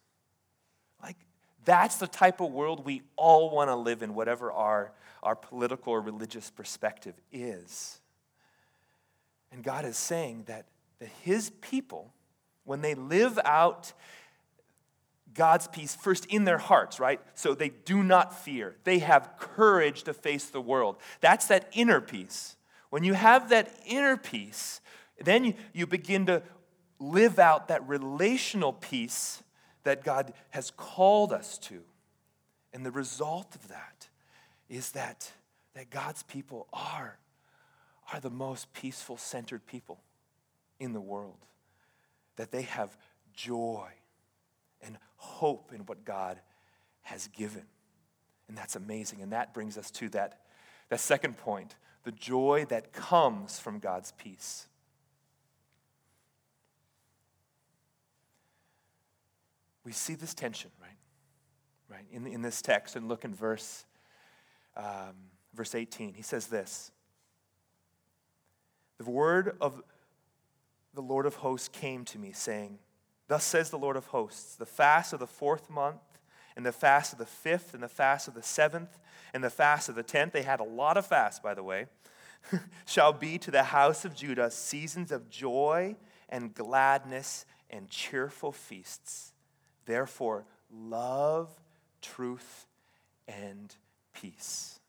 Like, 1.02 1.18
that's 1.66 1.96
the 1.96 2.06
type 2.06 2.40
of 2.40 2.50
world 2.50 2.86
we 2.86 3.02
all 3.14 3.50
want 3.50 3.68
to 3.68 3.74
live 3.76 4.02
in, 4.02 4.14
whatever 4.14 4.50
our, 4.50 4.90
our 5.22 5.36
political 5.36 5.92
or 5.92 6.00
religious 6.00 6.50
perspective 6.50 7.12
is. 7.30 8.00
And 9.52 9.62
God 9.62 9.84
is 9.84 9.98
saying 9.98 10.44
that, 10.46 10.64
that 10.98 11.10
His 11.20 11.50
people, 11.60 12.10
when 12.64 12.80
they 12.80 12.94
live 12.94 13.38
out 13.44 13.92
God's 15.34 15.68
peace 15.68 15.94
first 15.94 16.24
in 16.30 16.44
their 16.44 16.56
hearts, 16.56 16.98
right? 16.98 17.20
So 17.34 17.54
they 17.54 17.68
do 17.68 18.02
not 18.02 18.34
fear. 18.34 18.76
They 18.84 19.00
have 19.00 19.34
courage 19.38 20.04
to 20.04 20.14
face 20.14 20.46
the 20.46 20.62
world. 20.62 20.96
That's 21.20 21.48
that 21.48 21.68
inner 21.74 22.00
peace. 22.00 22.56
When 22.88 23.04
you 23.04 23.12
have 23.12 23.50
that 23.50 23.78
inner 23.84 24.16
peace, 24.16 24.80
then 25.22 25.44
you, 25.44 25.54
you 25.72 25.86
begin 25.86 26.26
to 26.26 26.42
live 26.98 27.38
out 27.38 27.68
that 27.68 27.86
relational 27.88 28.72
peace 28.72 29.42
that 29.84 30.04
God 30.04 30.32
has 30.50 30.70
called 30.70 31.32
us 31.32 31.58
to. 31.58 31.82
And 32.72 32.84
the 32.84 32.90
result 32.90 33.54
of 33.54 33.68
that 33.68 34.08
is 34.68 34.92
that, 34.92 35.30
that 35.74 35.90
God's 35.90 36.22
people 36.22 36.66
are, 36.72 37.18
are 38.12 38.20
the 38.20 38.30
most 38.30 38.72
peaceful 38.72 39.16
centered 39.16 39.66
people 39.66 40.00
in 40.80 40.92
the 40.92 41.00
world. 41.00 41.46
That 42.36 42.50
they 42.50 42.62
have 42.62 42.96
joy 43.32 43.88
and 44.82 44.98
hope 45.16 45.72
in 45.72 45.82
what 45.82 46.04
God 46.04 46.40
has 47.02 47.28
given. 47.28 47.64
And 48.48 48.56
that's 48.56 48.76
amazing. 48.76 49.20
And 49.20 49.32
that 49.32 49.54
brings 49.54 49.78
us 49.78 49.90
to 49.92 50.08
that, 50.10 50.40
that 50.88 51.00
second 51.00 51.36
point 51.36 51.76
the 52.04 52.12
joy 52.12 52.66
that 52.68 52.92
comes 52.92 53.58
from 53.58 53.78
God's 53.78 54.12
peace. 54.12 54.68
We 59.84 59.92
see 59.92 60.14
this 60.14 60.34
tension, 60.34 60.70
right? 60.80 60.90
Right, 61.88 62.06
in, 62.10 62.26
in 62.26 62.42
this 62.42 62.62
text, 62.62 62.96
and 62.96 63.08
look 63.08 63.24
in 63.24 63.34
verse, 63.34 63.84
um, 64.76 65.14
verse 65.54 65.74
18. 65.74 66.14
He 66.14 66.22
says 66.22 66.46
this 66.46 66.90
The 68.98 69.04
word 69.04 69.56
of 69.60 69.82
the 70.94 71.02
Lord 71.02 71.26
of 71.26 71.36
hosts 71.36 71.68
came 71.68 72.04
to 72.06 72.18
me, 72.18 72.32
saying, 72.32 72.78
Thus 73.28 73.44
says 73.44 73.70
the 73.70 73.78
Lord 73.78 73.96
of 73.96 74.06
hosts, 74.06 74.56
the 74.56 74.66
fast 74.66 75.12
of 75.12 75.20
the 75.20 75.26
fourth 75.26 75.68
month, 75.68 76.00
and 76.56 76.64
the 76.64 76.72
fast 76.72 77.12
of 77.12 77.18
the 77.18 77.26
fifth, 77.26 77.74
and 77.74 77.82
the 77.82 77.88
fast 77.88 78.28
of 78.28 78.34
the 78.34 78.42
seventh, 78.42 78.98
and 79.34 79.44
the 79.44 79.50
fast 79.50 79.88
of 79.88 79.94
the 79.94 80.02
tenth, 80.02 80.32
they 80.32 80.42
had 80.42 80.60
a 80.60 80.64
lot 80.64 80.96
of 80.96 81.06
fasts, 81.06 81.40
by 81.40 81.52
the 81.52 81.62
way, 81.62 81.86
shall 82.86 83.12
be 83.12 83.36
to 83.38 83.50
the 83.50 83.64
house 83.64 84.04
of 84.04 84.14
Judah 84.14 84.50
seasons 84.50 85.12
of 85.12 85.28
joy 85.28 85.96
and 86.28 86.54
gladness 86.54 87.44
and 87.70 87.90
cheerful 87.90 88.52
feasts. 88.52 89.33
Therefore, 89.86 90.44
love, 90.70 91.48
truth, 92.00 92.66
and 93.28 93.74
peace. 94.12 94.80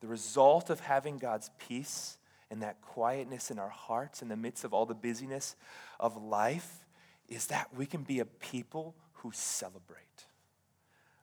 The 0.00 0.06
result 0.06 0.70
of 0.70 0.80
having 0.80 1.18
God's 1.18 1.50
peace 1.58 2.18
and 2.50 2.62
that 2.62 2.80
quietness 2.80 3.50
in 3.50 3.58
our 3.58 3.70
hearts 3.70 4.22
in 4.22 4.28
the 4.28 4.36
midst 4.36 4.64
of 4.64 4.72
all 4.72 4.86
the 4.86 4.94
busyness 4.94 5.56
of 5.98 6.22
life 6.22 6.86
is 7.28 7.46
that 7.48 7.74
we 7.76 7.86
can 7.86 8.02
be 8.02 8.20
a 8.20 8.24
people 8.24 8.94
who 9.14 9.32
celebrate, 9.32 10.26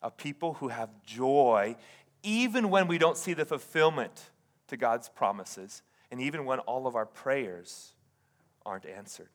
a 0.01 0.11
people 0.11 0.55
who 0.55 0.67
have 0.67 0.89
joy, 1.05 1.75
even 2.23 2.69
when 2.69 2.87
we 2.87 2.97
don't 2.97 3.17
see 3.17 3.33
the 3.33 3.45
fulfillment 3.45 4.31
to 4.67 4.75
God's 4.75 5.07
promises, 5.07 5.81
and 6.11 6.19
even 6.19 6.45
when 6.45 6.59
all 6.59 6.87
of 6.87 6.95
our 6.95 7.05
prayers 7.05 7.93
aren't 8.65 8.85
answered. 8.85 9.29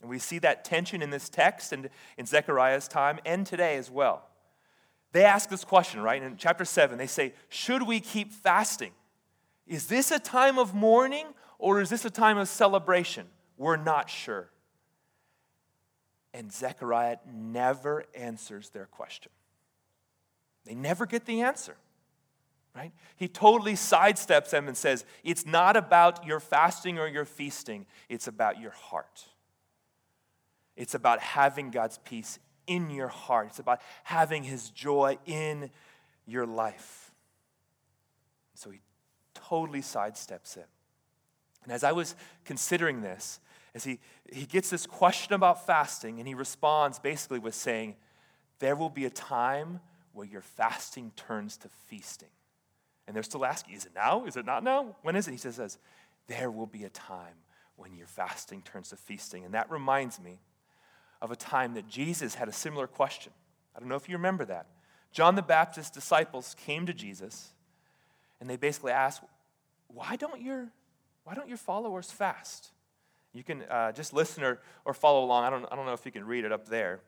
And 0.00 0.08
we 0.08 0.18
see 0.18 0.38
that 0.40 0.64
tension 0.64 1.02
in 1.02 1.10
this 1.10 1.28
text 1.28 1.72
and 1.72 1.90
in 2.16 2.26
Zechariah's 2.26 2.88
time 2.88 3.18
and 3.24 3.46
today 3.46 3.76
as 3.76 3.90
well. 3.90 4.28
They 5.12 5.24
ask 5.24 5.48
this 5.48 5.64
question, 5.64 6.00
right? 6.00 6.22
In 6.22 6.36
chapter 6.36 6.64
7, 6.64 6.98
they 6.98 7.06
say, 7.06 7.34
Should 7.48 7.82
we 7.82 8.00
keep 8.00 8.32
fasting? 8.32 8.92
Is 9.66 9.86
this 9.86 10.10
a 10.10 10.18
time 10.18 10.58
of 10.58 10.74
mourning 10.74 11.26
or 11.58 11.80
is 11.80 11.90
this 11.90 12.04
a 12.04 12.10
time 12.10 12.38
of 12.38 12.48
celebration? 12.48 13.26
We're 13.56 13.76
not 13.76 14.08
sure. 14.08 14.50
And 16.32 16.52
Zechariah 16.52 17.18
never 17.32 18.04
answers 18.14 18.70
their 18.70 18.86
question. 18.86 19.32
They 20.64 20.74
never 20.74 21.06
get 21.06 21.24
the 21.24 21.40
answer. 21.40 21.76
Right? 22.76 22.92
He 23.16 23.26
totally 23.26 23.72
sidesteps 23.72 24.50
them 24.50 24.68
and 24.68 24.76
says, 24.76 25.04
It's 25.24 25.44
not 25.44 25.76
about 25.76 26.24
your 26.24 26.38
fasting 26.38 26.98
or 26.98 27.08
your 27.08 27.24
feasting, 27.24 27.86
it's 28.08 28.28
about 28.28 28.60
your 28.60 28.70
heart. 28.70 29.24
It's 30.78 30.94
about 30.94 31.20
having 31.20 31.70
God's 31.70 31.98
peace 31.98 32.38
in 32.66 32.88
your 32.90 33.08
heart, 33.08 33.48
it's 33.48 33.58
about 33.58 33.80
having 34.04 34.44
His 34.44 34.70
joy 34.70 35.18
in 35.26 35.70
your 36.26 36.46
life. 36.46 37.10
So 38.54 38.70
he 38.70 38.80
totally 39.34 39.80
sidesteps 39.80 40.56
it. 40.56 40.66
And 41.64 41.72
as 41.72 41.82
I 41.82 41.92
was 41.92 42.14
considering 42.44 43.02
this, 43.02 43.40
as 43.74 43.84
he, 43.84 44.00
he 44.32 44.44
gets 44.46 44.68
this 44.68 44.86
question 44.86 45.34
about 45.34 45.66
fasting, 45.66 46.18
and 46.18 46.26
he 46.26 46.34
responds 46.34 46.98
basically 46.98 47.38
with 47.38 47.54
saying, 47.54 47.96
There 48.58 48.76
will 48.76 48.90
be 48.90 49.04
a 49.04 49.10
time 49.10 49.80
where 50.12 50.26
your 50.26 50.42
fasting 50.42 51.12
turns 51.16 51.56
to 51.58 51.68
feasting. 51.86 52.30
And 53.06 53.14
they're 53.16 53.22
still 53.22 53.44
asking, 53.44 53.74
Is 53.74 53.84
it 53.86 53.92
now? 53.94 54.24
Is 54.26 54.36
it 54.36 54.44
not 54.44 54.62
now? 54.62 54.96
When 55.02 55.16
is 55.16 55.28
it? 55.28 55.32
He 55.32 55.36
says, 55.38 55.78
There 56.26 56.50
will 56.50 56.66
be 56.66 56.84
a 56.84 56.90
time 56.90 57.36
when 57.76 57.94
your 57.94 58.08
fasting 58.08 58.62
turns 58.62 58.90
to 58.90 58.96
feasting. 58.96 59.44
And 59.44 59.54
that 59.54 59.70
reminds 59.70 60.20
me 60.20 60.40
of 61.20 61.30
a 61.30 61.36
time 61.36 61.74
that 61.74 61.88
Jesus 61.88 62.34
had 62.34 62.48
a 62.48 62.52
similar 62.52 62.86
question. 62.86 63.32
I 63.74 63.80
don't 63.80 63.88
know 63.88 63.96
if 63.96 64.08
you 64.08 64.16
remember 64.16 64.44
that. 64.46 64.66
John 65.12 65.34
the 65.34 65.42
Baptist's 65.42 65.90
disciples 65.90 66.54
came 66.58 66.86
to 66.86 66.92
Jesus 66.92 67.52
and 68.40 68.48
they 68.48 68.56
basically 68.56 68.92
asked, 68.92 69.22
Why 69.88 70.16
don't 70.16 70.40
your, 70.40 70.68
why 71.24 71.34
don't 71.34 71.48
your 71.48 71.58
followers 71.58 72.10
fast? 72.10 72.70
You 73.32 73.44
can 73.44 73.62
uh, 73.62 73.92
just 73.92 74.12
listen 74.12 74.42
or, 74.42 74.60
or 74.84 74.94
follow 74.94 75.24
along. 75.24 75.44
I 75.44 75.50
don't, 75.50 75.66
I 75.70 75.76
don't 75.76 75.86
know 75.86 75.92
if 75.92 76.06
you 76.06 76.12
can 76.12 76.24
read 76.24 76.44
it 76.44 76.52
up 76.52 76.68
there. 76.68 77.00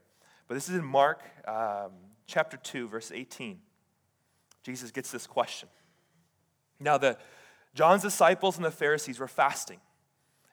But 0.49 0.55
this 0.55 0.69
is 0.69 0.77
in 0.77 0.85
Mark 0.85 1.23
um, 1.47 1.93
chapter 2.27 2.57
2, 2.57 2.89
verse 2.89 3.13
18. 3.13 3.59
Jesus 4.63 4.91
gets 4.91 5.11
this 5.11 5.27
question. 5.27 5.69
Now, 6.79 6.99
the, 6.99 7.17
John's 7.75 8.03
disciples 8.03 8.57
and 8.57 8.65
the 8.65 8.71
Pharisees 8.71 9.19
were 9.19 9.29
fasting, 9.29 9.79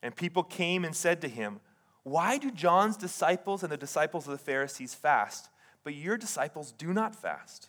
and 0.02 0.16
people 0.16 0.44
came 0.44 0.86
and 0.86 0.96
said 0.96 1.22
to 1.22 1.28
him, 1.28 1.60
Why 2.08 2.38
do 2.38 2.52
John's 2.52 2.96
disciples 2.96 3.64
and 3.64 3.72
the 3.72 3.76
disciples 3.76 4.28
of 4.28 4.32
the 4.32 4.38
Pharisees 4.38 4.94
fast, 4.94 5.50
but 5.84 5.94
your 5.94 6.16
disciples 6.16 6.72
do 6.72 6.94
not 6.94 7.14
fast? 7.14 7.68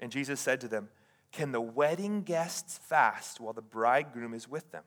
And 0.00 0.10
Jesus 0.10 0.40
said 0.40 0.62
to 0.62 0.68
them, 0.68 0.88
Can 1.30 1.52
the 1.52 1.60
wedding 1.60 2.22
guests 2.22 2.78
fast 2.78 3.38
while 3.38 3.52
the 3.52 3.60
bridegroom 3.60 4.32
is 4.32 4.48
with 4.48 4.72
them? 4.72 4.84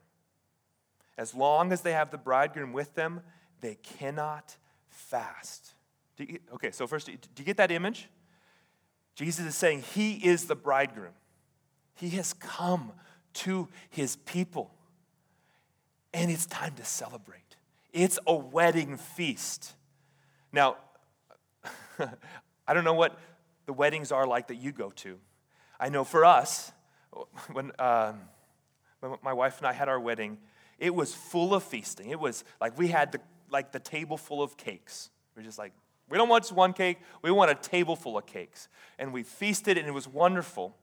As 1.16 1.36
long 1.36 1.70
as 1.70 1.82
they 1.82 1.92
have 1.92 2.10
the 2.10 2.18
bridegroom 2.18 2.72
with 2.72 2.96
them, 2.96 3.20
they 3.60 3.76
cannot 3.76 4.56
fast. 4.88 5.74
You, 6.18 6.40
okay, 6.54 6.72
so 6.72 6.88
first, 6.88 7.06
do 7.06 7.12
you 7.12 7.44
get 7.44 7.58
that 7.58 7.70
image? 7.70 8.08
Jesus 9.14 9.46
is 9.46 9.54
saying 9.54 9.82
he 9.94 10.14
is 10.14 10.46
the 10.46 10.56
bridegroom. 10.56 11.14
He 11.94 12.08
has 12.10 12.32
come 12.32 12.90
to 13.34 13.68
his 13.90 14.16
people. 14.16 14.74
And 16.12 16.28
it's 16.28 16.46
time 16.46 16.74
to 16.74 16.84
celebrate. 16.84 17.43
It's 17.94 18.18
a 18.26 18.34
wedding 18.34 18.96
feast. 18.96 19.72
Now, 20.52 20.76
I 22.66 22.74
don't 22.74 22.82
know 22.82 22.94
what 22.94 23.16
the 23.66 23.72
weddings 23.72 24.10
are 24.10 24.26
like 24.26 24.48
that 24.48 24.56
you 24.56 24.72
go 24.72 24.90
to. 24.96 25.16
I 25.78 25.90
know 25.90 26.02
for 26.02 26.24
us, 26.24 26.72
when, 27.52 27.70
um, 27.78 28.20
my 29.22 29.32
wife 29.32 29.58
and 29.58 29.66
I 29.68 29.72
had 29.72 29.88
our 29.88 30.00
wedding, 30.00 30.38
it 30.80 30.92
was 30.92 31.14
full 31.14 31.54
of 31.54 31.62
feasting. 31.62 32.10
It 32.10 32.18
was 32.18 32.42
like 32.60 32.76
we 32.76 32.88
had 32.88 33.12
the, 33.12 33.20
like 33.48 33.70
the 33.70 33.78
table 33.78 34.16
full 34.16 34.42
of 34.42 34.56
cakes. 34.56 35.10
We're 35.36 35.44
just 35.44 35.58
like, 35.58 35.72
we 36.08 36.18
don't 36.18 36.28
want 36.28 36.42
just 36.44 36.52
one 36.52 36.72
cake, 36.72 36.98
we 37.22 37.30
want 37.30 37.52
a 37.52 37.54
table 37.54 37.94
full 37.94 38.18
of 38.18 38.26
cakes. 38.26 38.68
And 38.98 39.12
we 39.12 39.22
feasted 39.22 39.78
and 39.78 39.86
it 39.86 39.92
was 39.92 40.08
wonderful. 40.08 40.76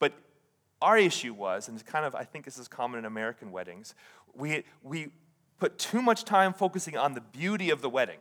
But 0.00 0.12
our 0.82 0.98
issue 0.98 1.34
was, 1.34 1.68
and 1.68 1.78
it's 1.78 1.88
kind 1.88 2.04
of, 2.04 2.16
I 2.16 2.24
think 2.24 2.44
this 2.44 2.58
is 2.58 2.66
common 2.66 2.98
in 2.98 3.04
American 3.04 3.52
weddings, 3.52 3.94
we, 4.34 4.64
we 4.82 5.08
put 5.58 5.78
too 5.78 6.02
much 6.02 6.24
time 6.24 6.52
focusing 6.52 6.96
on 6.96 7.14
the 7.14 7.20
beauty 7.20 7.70
of 7.70 7.82
the 7.82 7.88
wedding 7.88 8.18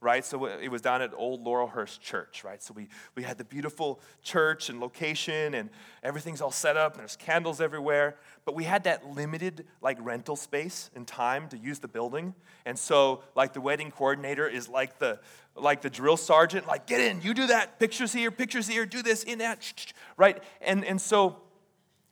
right? 0.00 0.24
So 0.24 0.46
it 0.46 0.68
was 0.68 0.80
down 0.80 1.02
at 1.02 1.12
Old 1.14 1.44
Laurelhurst 1.44 2.00
Church, 2.00 2.44
right? 2.44 2.62
So 2.62 2.72
we, 2.72 2.88
we 3.16 3.24
had 3.24 3.36
the 3.36 3.44
beautiful 3.44 4.00
church 4.22 4.68
and 4.68 4.78
location, 4.78 5.54
and 5.54 5.70
everything's 6.04 6.40
all 6.40 6.52
set 6.52 6.76
up, 6.76 6.92
and 6.92 7.00
there's 7.00 7.16
candles 7.16 7.60
everywhere. 7.60 8.16
But 8.44 8.54
we 8.54 8.64
had 8.64 8.84
that 8.84 9.10
limited, 9.10 9.66
like, 9.80 9.98
rental 10.00 10.36
space 10.36 10.90
and 10.94 11.06
time 11.06 11.48
to 11.48 11.58
use 11.58 11.80
the 11.80 11.88
building. 11.88 12.34
And 12.64 12.78
so, 12.78 13.22
like, 13.34 13.52
the 13.52 13.60
wedding 13.60 13.90
coordinator 13.90 14.46
is 14.46 14.68
like 14.68 14.98
the, 14.98 15.18
like 15.56 15.82
the 15.82 15.90
drill 15.90 16.16
sergeant, 16.16 16.68
like, 16.68 16.86
get 16.86 17.00
in, 17.00 17.20
you 17.20 17.34
do 17.34 17.48
that, 17.48 17.80
pictures 17.80 18.12
here, 18.12 18.30
pictures 18.30 18.68
here, 18.68 18.86
do 18.86 19.02
this, 19.02 19.24
in 19.24 19.38
that, 19.38 19.92
right? 20.16 20.42
And, 20.60 20.84
and 20.84 21.00
so, 21.00 21.38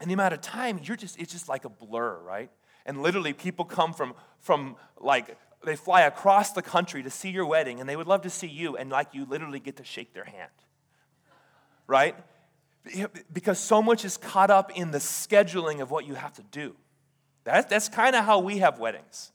in 0.01 0.09
the 0.09 0.15
amount 0.15 0.35
of 0.35 0.41
time, 0.41 0.81
you're 0.83 0.97
just, 0.97 1.19
it's 1.21 1.33
just 1.33 1.49
like 1.49 1.65
a 1.65 1.71
blur, 1.71 2.19
right? 2.19 2.51
And 2.87 3.03
literally, 3.03 3.35
people 3.35 3.66
come 3.66 3.92
from, 3.92 4.14
from 4.40 4.77
like 4.99 5.37
they 5.64 5.77
fly 5.77 6.03
across 6.03 6.53
the 6.53 6.62
country 6.62 7.03
to 7.03 7.11
see 7.11 7.31
your 7.31 7.44
wedding 7.44 7.81
and 7.81 7.88
they 7.88 7.96
would 7.96 8.07
love 8.07 8.22
to 8.22 8.31
see 8.31 8.46
you 8.46 8.77
and 8.77 8.88
like 8.88 9.09
you 9.12 9.27
literally 9.27 9.61
get 9.61 9.77
to 9.77 9.85
shake 9.85 10.14
their 10.14 10.25
hand 10.25 10.51
right 11.88 12.14
because 13.33 13.59
so 13.59 13.83
much 13.83 14.05
is 14.05 14.16
caught 14.16 14.49
up 14.49 14.70
in 14.79 14.92
the 14.92 14.99
scheduling 14.99 15.81
of 15.81 15.90
what 15.90 16.07
you 16.07 16.14
have 16.14 16.33
to 16.33 16.42
do 16.53 16.77
that, 17.42 17.68
that's 17.68 17.88
kind 17.88 18.14
of 18.14 18.25
how 18.25 18.38
we 18.38 18.59
have 18.59 18.79
weddings 18.79 19.33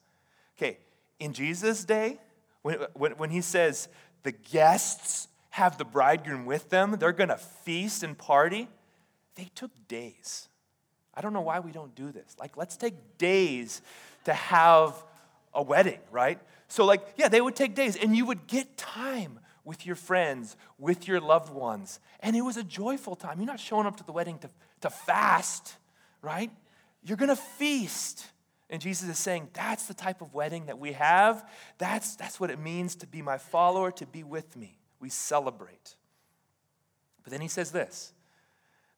okay 0.57 0.77
in 1.19 1.33
jesus 1.33 1.83
day 1.83 2.17
when, 2.61 2.77
when, 2.93 3.11
when 3.13 3.29
he 3.29 3.41
says 3.41 3.89
the 4.23 4.31
guests 4.31 5.27
have 5.51 5.77
the 5.77 5.85
bridegroom 5.85 6.45
with 6.45 6.69
them. 6.69 6.95
They're 6.97 7.13
to 7.13 7.37
feast 7.37 8.03
and 8.03 8.17
party. 8.17 8.69
They 9.35 9.49
took 9.53 9.71
days. 9.87 10.47
I 11.13 11.21
don't 11.21 11.33
know 11.33 11.41
why 11.41 11.59
we 11.59 11.71
don't 11.71 11.93
do 11.95 12.11
this. 12.11 12.35
Like, 12.39 12.57
let's 12.57 12.77
take 12.77 13.17
days 13.17 13.81
to 14.25 14.33
have 14.33 14.95
a 15.53 15.61
wedding, 15.61 15.99
right? 16.11 16.39
So, 16.67 16.85
like, 16.85 17.05
yeah, 17.17 17.27
they 17.27 17.41
would 17.41 17.55
take 17.55 17.75
days, 17.75 17.95
and 17.97 18.15
you 18.15 18.25
would 18.25 18.47
get 18.47 18.77
time 18.77 19.39
with 19.65 19.85
your 19.85 19.95
friends, 19.95 20.55
with 20.79 21.07
your 21.07 21.19
loved 21.19 21.53
ones. 21.53 21.99
And 22.21 22.35
it 22.35 22.41
was 22.41 22.57
a 22.57 22.63
joyful 22.63 23.15
time. 23.15 23.39
You're 23.39 23.47
not 23.47 23.59
showing 23.59 23.85
up 23.85 23.97
to 23.97 24.05
the 24.05 24.11
wedding 24.11 24.39
to, 24.39 24.49
to 24.81 24.89
fast, 24.89 25.75
right? 26.21 26.51
You're 27.03 27.17
to 27.17 27.35
feast. 27.35 28.25
And 28.69 28.81
Jesus 28.81 29.09
is 29.09 29.17
saying, 29.17 29.49
that's 29.53 29.87
the 29.87 29.93
type 29.93 30.21
of 30.21 30.33
wedding 30.33 30.67
that 30.67 30.79
we 30.79 30.93
have. 30.93 31.47
That's, 31.77 32.15
that's 32.15 32.39
what 32.39 32.49
it 32.49 32.59
means 32.59 32.95
to 32.95 33.07
be 33.07 33.21
my 33.21 33.37
follower, 33.37 33.91
to 33.91 34.05
be 34.05 34.23
with 34.23 34.55
me. 34.55 34.77
We 34.99 35.09
celebrate. 35.09 35.95
But 37.23 37.31
then 37.31 37.41
he 37.41 37.47
says 37.47 37.71
this 37.71 38.13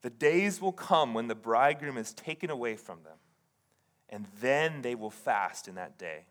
The 0.03 0.09
days 0.09 0.61
will 0.61 0.73
come 0.73 1.13
when 1.13 1.27
the 1.27 1.35
bridegroom 1.35 1.97
is 1.97 2.13
taken 2.13 2.49
away 2.49 2.75
from 2.75 3.03
them, 3.03 3.17
and 4.09 4.27
then 4.41 4.81
they 4.81 4.95
will 4.95 5.09
fast 5.09 5.67
in 5.67 5.75
that 5.75 5.97
day. 5.97 6.25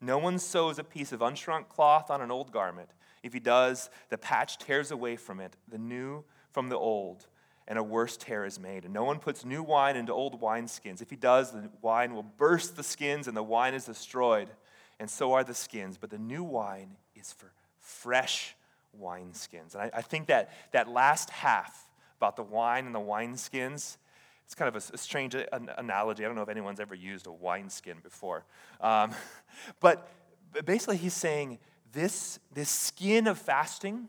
No 0.00 0.18
one 0.18 0.38
sews 0.38 0.78
a 0.78 0.84
piece 0.84 1.10
of 1.10 1.20
unshrunk 1.20 1.68
cloth 1.68 2.10
on 2.10 2.20
an 2.20 2.30
old 2.30 2.52
garment. 2.52 2.90
If 3.22 3.32
he 3.32 3.40
does, 3.40 3.88
the 4.10 4.18
patch 4.18 4.58
tears 4.58 4.90
away 4.90 5.16
from 5.16 5.40
it, 5.40 5.56
the 5.68 5.78
new 5.78 6.24
from 6.50 6.68
the 6.68 6.76
old, 6.76 7.26
and 7.66 7.78
a 7.78 7.82
worse 7.82 8.16
tear 8.18 8.44
is 8.44 8.60
made. 8.60 8.84
And 8.84 8.92
no 8.92 9.04
one 9.04 9.20
puts 9.20 9.44
new 9.44 9.62
wine 9.62 9.96
into 9.96 10.12
old 10.12 10.40
wineskins. 10.40 11.00
If 11.00 11.08
he 11.08 11.16
does, 11.16 11.52
the 11.52 11.70
wine 11.80 12.14
will 12.14 12.24
burst 12.24 12.76
the 12.76 12.82
skins, 12.82 13.26
and 13.26 13.36
the 13.36 13.42
wine 13.42 13.72
is 13.72 13.86
destroyed, 13.86 14.50
and 15.00 15.08
so 15.08 15.32
are 15.32 15.44
the 15.44 15.54
skins. 15.54 15.96
But 15.96 16.10
the 16.10 16.18
new 16.18 16.44
wine 16.44 16.96
is 17.14 17.32
for 17.32 17.52
fresh 17.78 18.54
wineskins. 19.00 19.74
And 19.74 19.84
I, 19.84 19.90
I 19.94 20.02
think 20.02 20.26
that 20.26 20.52
that 20.72 20.88
last 20.88 21.30
half 21.30 21.88
about 22.22 22.36
the 22.36 22.42
wine 22.44 22.86
and 22.86 22.94
the 22.94 23.00
wineskins, 23.00 23.96
it's 24.44 24.54
kind 24.54 24.68
of 24.68 24.76
a, 24.76 24.94
a 24.94 24.98
strange 24.98 25.34
analogy. 25.76 26.24
I 26.24 26.28
don't 26.28 26.36
know 26.36 26.42
if 26.42 26.48
anyone's 26.48 26.78
ever 26.78 26.94
used 26.94 27.26
a 27.26 27.32
wineskin 27.32 27.96
before. 28.00 28.44
Um, 28.80 29.10
but 29.80 30.08
basically, 30.64 30.98
he's 30.98 31.14
saying 31.14 31.58
this, 31.92 32.38
this 32.54 32.70
skin 32.70 33.26
of 33.26 33.38
fasting 33.38 34.08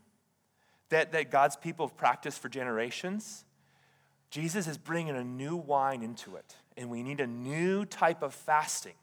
that, 0.90 1.12
that 1.12 1.32
God's 1.32 1.56
people 1.56 1.88
have 1.88 1.98
practiced 1.98 2.40
for 2.40 2.50
generations, 2.50 3.46
Jesus 4.30 4.68
is 4.68 4.78
bringing 4.78 5.16
a 5.16 5.24
new 5.24 5.56
wine 5.56 6.04
into 6.04 6.36
it. 6.36 6.56
And 6.78 6.92
we 6.92 7.02
need 7.02 7.20
a 7.20 7.28
new 7.28 7.84
type 7.84 8.22
of 8.22 8.36
fasting 8.36 8.94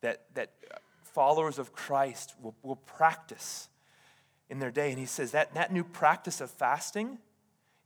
that, 0.00 0.24
that 0.34 0.50
followers 1.02 1.60
of 1.60 1.72
Christ 1.72 2.34
will, 2.42 2.56
will 2.64 2.76
practice 2.76 3.68
in 4.50 4.58
their 4.58 4.72
day. 4.72 4.90
And 4.90 4.98
he 4.98 5.06
says 5.06 5.30
that 5.30 5.54
that 5.54 5.72
new 5.72 5.84
practice 5.84 6.40
of 6.40 6.50
fasting 6.50 7.18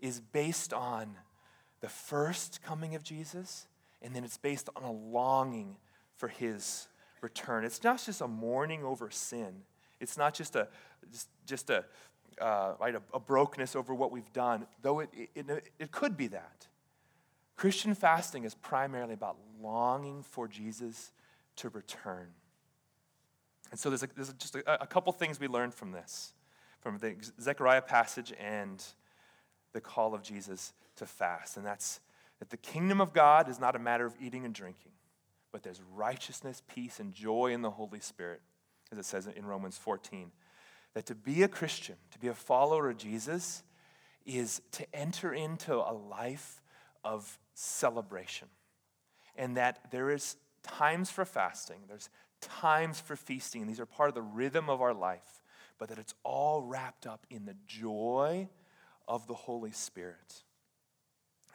is 0.00 0.20
based 0.20 0.72
on 0.72 1.16
the 1.80 1.88
first 1.88 2.62
coming 2.62 2.94
of 2.94 3.02
Jesus, 3.02 3.66
and 4.02 4.14
then 4.14 4.24
it's 4.24 4.38
based 4.38 4.68
on 4.76 4.82
a 4.82 4.92
longing 4.92 5.76
for 6.16 6.28
his 6.28 6.88
return. 7.20 7.64
It's 7.64 7.82
not 7.82 8.02
just 8.04 8.20
a 8.20 8.28
mourning 8.28 8.84
over 8.84 9.10
sin, 9.10 9.62
it's 10.00 10.16
not 10.16 10.34
just 10.34 10.56
a, 10.56 10.68
just, 11.10 11.28
just 11.46 11.70
a, 11.70 11.84
uh, 12.40 12.74
right, 12.80 12.94
a, 12.94 13.02
a, 13.12 13.20
brokenness 13.20 13.76
over 13.76 13.94
what 13.94 14.10
we've 14.10 14.32
done, 14.32 14.66
though 14.82 15.00
it, 15.00 15.10
it, 15.12 15.30
it, 15.34 15.72
it 15.78 15.90
could 15.90 16.16
be 16.16 16.26
that. 16.28 16.68
Christian 17.56 17.94
fasting 17.94 18.44
is 18.44 18.54
primarily 18.54 19.12
about 19.12 19.36
longing 19.60 20.22
for 20.22 20.48
Jesus 20.48 21.12
to 21.56 21.68
return. 21.68 22.28
And 23.70 23.78
so 23.78 23.90
there's, 23.90 24.02
a, 24.02 24.08
there's 24.14 24.32
just 24.34 24.56
a, 24.56 24.82
a 24.82 24.86
couple 24.86 25.12
things 25.12 25.38
we 25.38 25.48
learned 25.48 25.74
from 25.74 25.92
this, 25.92 26.32
from 26.80 26.98
the 26.98 27.16
Zechariah 27.40 27.82
passage 27.82 28.32
and 28.40 28.82
the 29.72 29.80
call 29.80 30.14
of 30.14 30.22
Jesus 30.22 30.72
to 30.96 31.06
fast. 31.06 31.56
And 31.56 31.64
that's 31.64 32.00
that 32.38 32.50
the 32.50 32.56
kingdom 32.56 33.00
of 33.00 33.12
God 33.12 33.48
is 33.48 33.60
not 33.60 33.76
a 33.76 33.78
matter 33.78 34.06
of 34.06 34.14
eating 34.20 34.44
and 34.44 34.54
drinking, 34.54 34.92
but 35.52 35.62
there's 35.62 35.82
righteousness, 35.94 36.62
peace, 36.74 36.98
and 36.98 37.12
joy 37.12 37.52
in 37.52 37.60
the 37.60 37.70
Holy 37.70 38.00
Spirit 38.00 38.40
as 38.92 38.98
it 38.98 39.04
says 39.04 39.26
in 39.26 39.46
Romans 39.46 39.78
14. 39.78 40.32
That 40.94 41.06
to 41.06 41.14
be 41.14 41.42
a 41.42 41.48
Christian, 41.48 41.96
to 42.10 42.18
be 42.18 42.28
a 42.28 42.34
follower 42.34 42.90
of 42.90 42.96
Jesus, 42.96 43.62
is 44.26 44.60
to 44.72 44.86
enter 44.94 45.32
into 45.32 45.74
a 45.74 45.92
life 45.92 46.62
of 47.04 47.38
celebration. 47.54 48.48
And 49.36 49.56
that 49.56 49.90
there 49.90 50.10
is 50.10 50.36
times 50.62 51.10
for 51.10 51.24
fasting, 51.24 51.82
there's 51.88 52.08
times 52.40 53.00
for 53.00 53.16
feasting, 53.16 53.62
and 53.62 53.70
these 53.70 53.80
are 53.80 53.86
part 53.86 54.08
of 54.08 54.14
the 54.14 54.22
rhythm 54.22 54.68
of 54.68 54.82
our 54.82 54.92
life, 54.92 55.42
but 55.78 55.88
that 55.88 55.98
it's 55.98 56.14
all 56.24 56.62
wrapped 56.62 57.06
up 57.06 57.26
in 57.30 57.44
the 57.44 57.54
joy 57.66 58.48
of 59.10 59.26
the 59.26 59.34
Holy 59.34 59.72
Spirit. 59.72 60.44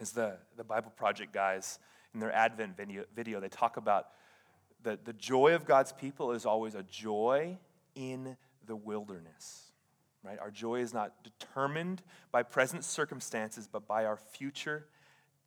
As 0.02 0.12
the, 0.12 0.36
the 0.58 0.64
Bible 0.66 0.92
Project 0.92 1.34
guys 1.34 1.80
in 2.14 2.20
their 2.20 2.34
Advent 2.34 2.76
video, 2.76 3.06
video 3.16 3.40
they 3.40 3.48
talk 3.48 3.78
about 3.78 4.08
the, 4.84 5.00
the 5.04 5.14
joy 5.14 5.56
of 5.56 5.66
God's 5.66 5.94
people 5.94 6.34
is 6.34 6.46
always 6.46 6.76
a 6.76 6.84
joy 6.84 7.58
in 7.96 8.36
the 8.68 8.76
wilderness. 8.76 9.72
Right? 10.22 10.38
Our 10.38 10.52
joy 10.52 10.82
is 10.82 10.94
not 10.94 11.14
determined 11.24 12.04
by 12.30 12.44
present 12.44 12.84
circumstances, 12.84 13.70
but 13.72 13.88
by 13.88 14.04
our 14.04 14.18
future 14.18 14.88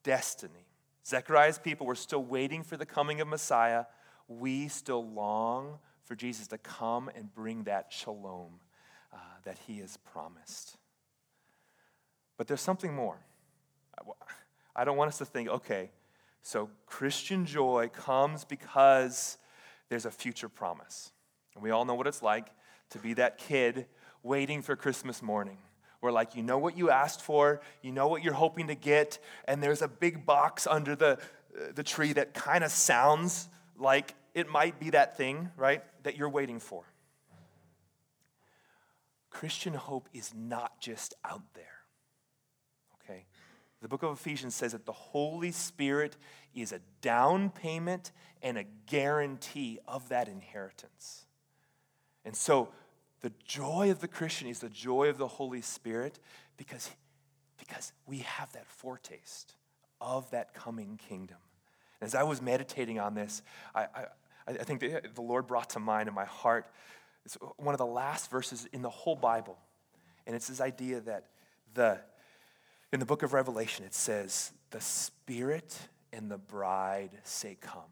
destiny. 0.02 0.66
Zechariah's 1.06 1.58
people 1.58 1.86
were 1.86 1.94
still 1.94 2.24
waiting 2.24 2.62
for 2.62 2.78
the 2.78 2.86
coming 2.86 3.20
of 3.20 3.28
Messiah. 3.28 3.84
We 4.28 4.68
still 4.68 5.06
long 5.06 5.78
for 6.04 6.16
Jesus 6.16 6.46
to 6.48 6.58
come 6.58 7.10
and 7.14 7.32
bring 7.34 7.64
that 7.64 7.92
shalom 7.92 8.60
uh, 9.12 9.16
that 9.44 9.58
he 9.66 9.80
has 9.80 9.98
promised. 9.98 10.77
But 12.38 12.46
there's 12.46 12.62
something 12.62 12.94
more. 12.94 13.18
I 14.74 14.84
don't 14.84 14.96
want 14.96 15.08
us 15.08 15.18
to 15.18 15.26
think, 15.26 15.48
okay, 15.48 15.90
so 16.40 16.70
Christian 16.86 17.44
joy 17.44 17.90
comes 17.92 18.44
because 18.44 19.36
there's 19.88 20.06
a 20.06 20.10
future 20.10 20.48
promise. 20.48 21.10
And 21.54 21.62
we 21.62 21.70
all 21.70 21.84
know 21.84 21.96
what 21.96 22.06
it's 22.06 22.22
like 22.22 22.46
to 22.90 22.98
be 22.98 23.14
that 23.14 23.36
kid 23.38 23.86
waiting 24.22 24.62
for 24.62 24.76
Christmas 24.76 25.20
morning. 25.20 25.58
Where, 26.00 26.12
like, 26.12 26.36
you 26.36 26.44
know 26.44 26.58
what 26.58 26.78
you 26.78 26.90
asked 26.90 27.22
for, 27.22 27.60
you 27.82 27.90
know 27.90 28.06
what 28.06 28.22
you're 28.22 28.32
hoping 28.32 28.68
to 28.68 28.76
get, 28.76 29.18
and 29.46 29.60
there's 29.60 29.82
a 29.82 29.88
big 29.88 30.24
box 30.24 30.64
under 30.64 30.94
the, 30.94 31.18
uh, 31.58 31.72
the 31.74 31.82
tree 31.82 32.12
that 32.12 32.34
kind 32.34 32.62
of 32.62 32.70
sounds 32.70 33.48
like 33.76 34.14
it 34.32 34.48
might 34.48 34.78
be 34.78 34.90
that 34.90 35.16
thing, 35.16 35.50
right, 35.56 35.82
that 36.04 36.16
you're 36.16 36.28
waiting 36.28 36.60
for. 36.60 36.84
Christian 39.28 39.74
hope 39.74 40.08
is 40.12 40.32
not 40.36 40.80
just 40.80 41.14
out 41.24 41.42
there. 41.54 41.77
The 43.80 43.88
book 43.88 44.02
of 44.02 44.12
Ephesians 44.12 44.54
says 44.54 44.72
that 44.72 44.86
the 44.86 44.92
Holy 44.92 45.52
Spirit 45.52 46.16
is 46.54 46.72
a 46.72 46.80
down 47.00 47.50
payment 47.50 48.12
and 48.42 48.58
a 48.58 48.64
guarantee 48.86 49.78
of 49.86 50.08
that 50.08 50.28
inheritance. 50.28 51.26
And 52.24 52.36
so 52.36 52.68
the 53.20 53.32
joy 53.44 53.90
of 53.90 54.00
the 54.00 54.08
Christian 54.08 54.48
is 54.48 54.58
the 54.58 54.68
joy 54.68 55.08
of 55.08 55.18
the 55.18 55.28
Holy 55.28 55.62
Spirit 55.62 56.18
because, 56.56 56.90
because 57.58 57.92
we 58.06 58.18
have 58.18 58.52
that 58.52 58.66
foretaste 58.66 59.54
of 60.00 60.30
that 60.30 60.54
coming 60.54 60.98
kingdom. 61.08 61.38
And 62.00 62.06
As 62.06 62.14
I 62.14 62.24
was 62.24 62.42
meditating 62.42 62.98
on 62.98 63.14
this, 63.14 63.42
I, 63.74 63.82
I, 63.94 64.04
I 64.48 64.52
think 64.52 64.80
the, 64.80 65.02
the 65.14 65.22
Lord 65.22 65.46
brought 65.46 65.70
to 65.70 65.78
mind 65.78 66.08
in 66.08 66.14
my 66.14 66.24
heart 66.24 66.66
it's 67.28 67.36
one 67.58 67.74
of 67.74 67.78
the 67.78 67.84
last 67.84 68.30
verses 68.30 68.66
in 68.72 68.80
the 68.80 68.88
whole 68.88 69.14
Bible. 69.14 69.58
And 70.26 70.34
it's 70.34 70.48
this 70.48 70.62
idea 70.62 71.00
that 71.00 71.26
the, 71.74 72.00
in 72.92 73.00
the 73.00 73.06
book 73.06 73.22
of 73.22 73.32
Revelation, 73.32 73.84
it 73.84 73.94
says, 73.94 74.52
The 74.70 74.80
Spirit 74.80 75.78
and 76.12 76.30
the 76.30 76.38
bride 76.38 77.10
say, 77.24 77.56
Come. 77.60 77.82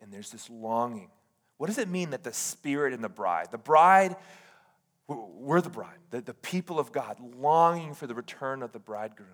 And 0.00 0.12
there's 0.12 0.30
this 0.30 0.50
longing. 0.50 1.10
What 1.58 1.68
does 1.68 1.78
it 1.78 1.88
mean 1.88 2.10
that 2.10 2.24
the 2.24 2.32
Spirit 2.32 2.92
and 2.92 3.04
the 3.04 3.08
bride, 3.08 3.48
the 3.50 3.58
bride, 3.58 4.16
we're 5.06 5.60
the 5.60 5.70
bride, 5.70 5.98
the, 6.10 6.20
the 6.20 6.34
people 6.34 6.78
of 6.78 6.92
God, 6.92 7.18
longing 7.36 7.94
for 7.94 8.06
the 8.06 8.14
return 8.14 8.62
of 8.62 8.72
the 8.72 8.78
bridegroom. 8.78 9.28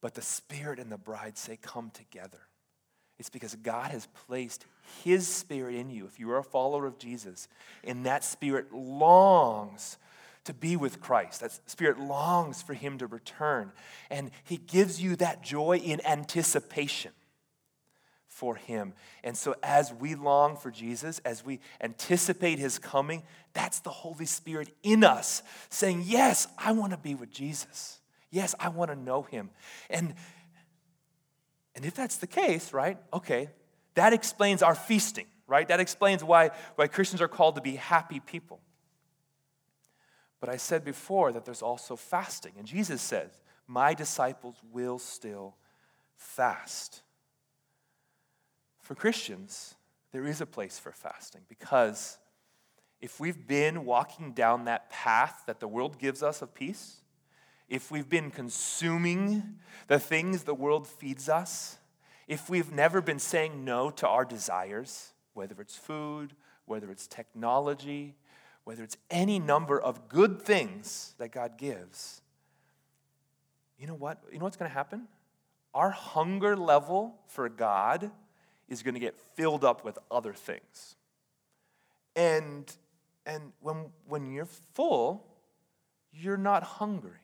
But 0.00 0.14
the 0.14 0.22
Spirit 0.22 0.78
and 0.78 0.90
the 0.90 0.98
bride 0.98 1.38
say, 1.38 1.58
Come 1.60 1.90
together. 1.90 2.40
It's 3.18 3.30
because 3.30 3.54
God 3.56 3.90
has 3.92 4.06
placed 4.26 4.66
His 5.04 5.26
Spirit 5.26 5.74
in 5.74 5.90
you. 5.90 6.06
If 6.06 6.20
you 6.20 6.30
are 6.30 6.38
a 6.38 6.44
follower 6.44 6.86
of 6.86 6.98
Jesus, 6.98 7.48
and 7.82 8.04
that 8.04 8.24
Spirit 8.24 8.72
longs 8.72 9.96
to 10.46 10.54
be 10.54 10.76
with 10.76 11.00
Christ. 11.00 11.40
That 11.40 11.58
spirit 11.66 11.98
longs 11.98 12.62
for 12.62 12.74
him 12.74 12.98
to 12.98 13.06
return. 13.06 13.72
And 14.10 14.30
he 14.44 14.56
gives 14.56 15.00
you 15.00 15.16
that 15.16 15.42
joy 15.42 15.76
in 15.76 16.04
anticipation 16.06 17.12
for 18.26 18.56
him. 18.56 18.92
And 19.24 19.36
so, 19.36 19.54
as 19.62 19.94
we 19.94 20.14
long 20.14 20.56
for 20.56 20.70
Jesus, 20.70 21.20
as 21.24 21.44
we 21.44 21.60
anticipate 21.80 22.58
his 22.58 22.78
coming, 22.78 23.22
that's 23.54 23.80
the 23.80 23.90
Holy 23.90 24.26
Spirit 24.26 24.74
in 24.82 25.04
us 25.04 25.42
saying, 25.70 26.02
Yes, 26.04 26.46
I 26.58 26.72
want 26.72 26.92
to 26.92 26.98
be 26.98 27.14
with 27.14 27.30
Jesus. 27.30 28.00
Yes, 28.30 28.54
I 28.60 28.68
want 28.68 28.90
to 28.90 28.96
know 28.96 29.22
him. 29.22 29.50
And, 29.88 30.14
and 31.74 31.84
if 31.84 31.94
that's 31.94 32.18
the 32.18 32.26
case, 32.26 32.72
right, 32.72 32.98
okay, 33.12 33.48
that 33.94 34.12
explains 34.12 34.62
our 34.62 34.74
feasting, 34.74 35.26
right? 35.46 35.66
That 35.68 35.80
explains 35.80 36.22
why, 36.22 36.50
why 36.74 36.88
Christians 36.88 37.22
are 37.22 37.28
called 37.28 37.54
to 37.54 37.62
be 37.62 37.76
happy 37.76 38.20
people. 38.20 38.60
But 40.40 40.48
I 40.48 40.56
said 40.56 40.84
before 40.84 41.32
that 41.32 41.44
there's 41.44 41.62
also 41.62 41.96
fasting. 41.96 42.52
And 42.58 42.66
Jesus 42.66 43.00
says, 43.00 43.30
My 43.66 43.94
disciples 43.94 44.56
will 44.70 44.98
still 44.98 45.56
fast. 46.16 47.02
For 48.80 48.94
Christians, 48.94 49.74
there 50.12 50.26
is 50.26 50.40
a 50.40 50.46
place 50.46 50.78
for 50.78 50.92
fasting 50.92 51.42
because 51.48 52.18
if 53.00 53.20
we've 53.20 53.46
been 53.46 53.84
walking 53.84 54.32
down 54.32 54.64
that 54.64 54.90
path 54.90 55.42
that 55.46 55.60
the 55.60 55.68
world 55.68 55.98
gives 55.98 56.22
us 56.22 56.42
of 56.42 56.54
peace, 56.54 57.00
if 57.68 57.90
we've 57.90 58.08
been 58.08 58.30
consuming 58.30 59.58
the 59.88 59.98
things 59.98 60.44
the 60.44 60.54
world 60.54 60.86
feeds 60.86 61.28
us, 61.28 61.78
if 62.28 62.48
we've 62.48 62.72
never 62.72 63.00
been 63.00 63.18
saying 63.18 63.64
no 63.64 63.90
to 63.90 64.08
our 64.08 64.24
desires, 64.24 65.12
whether 65.34 65.60
it's 65.60 65.76
food, 65.76 66.34
whether 66.64 66.90
it's 66.90 67.06
technology, 67.06 68.16
whether 68.66 68.82
it's 68.82 68.96
any 69.12 69.38
number 69.38 69.80
of 69.80 70.08
good 70.08 70.42
things 70.42 71.14
that 71.18 71.30
God 71.30 71.56
gives, 71.56 72.20
you 73.78 73.86
know 73.86 73.94
what? 73.94 74.20
You 74.32 74.40
know 74.40 74.44
what's 74.44 74.56
going 74.56 74.68
to 74.68 74.74
happen? 74.74 75.06
Our 75.72 75.90
hunger 75.90 76.56
level 76.56 77.14
for 77.28 77.48
God 77.48 78.10
is 78.68 78.82
going 78.82 78.94
to 78.94 79.00
get 79.00 79.16
filled 79.36 79.64
up 79.64 79.84
with 79.84 80.00
other 80.10 80.32
things. 80.32 80.96
And, 82.16 82.74
and 83.24 83.52
when, 83.60 83.90
when 84.08 84.32
you're 84.32 84.48
full, 84.74 85.24
you're 86.12 86.36
not 86.36 86.64
hungry. 86.64 87.20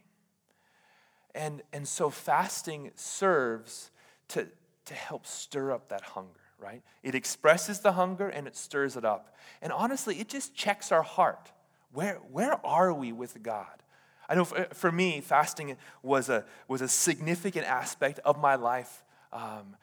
And, 1.34 1.62
and 1.72 1.88
so 1.88 2.08
fasting 2.08 2.92
serves 2.94 3.90
to, 4.28 4.46
to 4.84 4.94
help 4.94 5.26
stir 5.26 5.72
up 5.72 5.88
that 5.88 6.02
hunger 6.02 6.41
right? 6.62 6.82
It 7.02 7.14
expresses 7.14 7.80
the 7.80 7.92
hunger 7.92 8.28
and 8.28 8.46
it 8.46 8.56
stirs 8.56 8.96
it 8.96 9.04
up. 9.04 9.36
And 9.60 9.72
honestly, 9.72 10.20
it 10.20 10.28
just 10.28 10.54
checks 10.54 10.92
our 10.92 11.02
heart. 11.02 11.50
Where, 11.92 12.16
where 12.30 12.64
are 12.64 12.92
we 12.92 13.12
with 13.12 13.42
God? 13.42 13.82
I 14.28 14.34
know 14.34 14.44
for, 14.44 14.66
for 14.72 14.92
me, 14.92 15.20
fasting 15.20 15.76
was 16.02 16.28
a, 16.28 16.44
was 16.68 16.80
a 16.80 16.88
significant 16.88 17.66
aspect 17.66 18.20
of 18.24 18.38
my 18.38 18.54
life 18.54 19.04
um, 19.32 19.76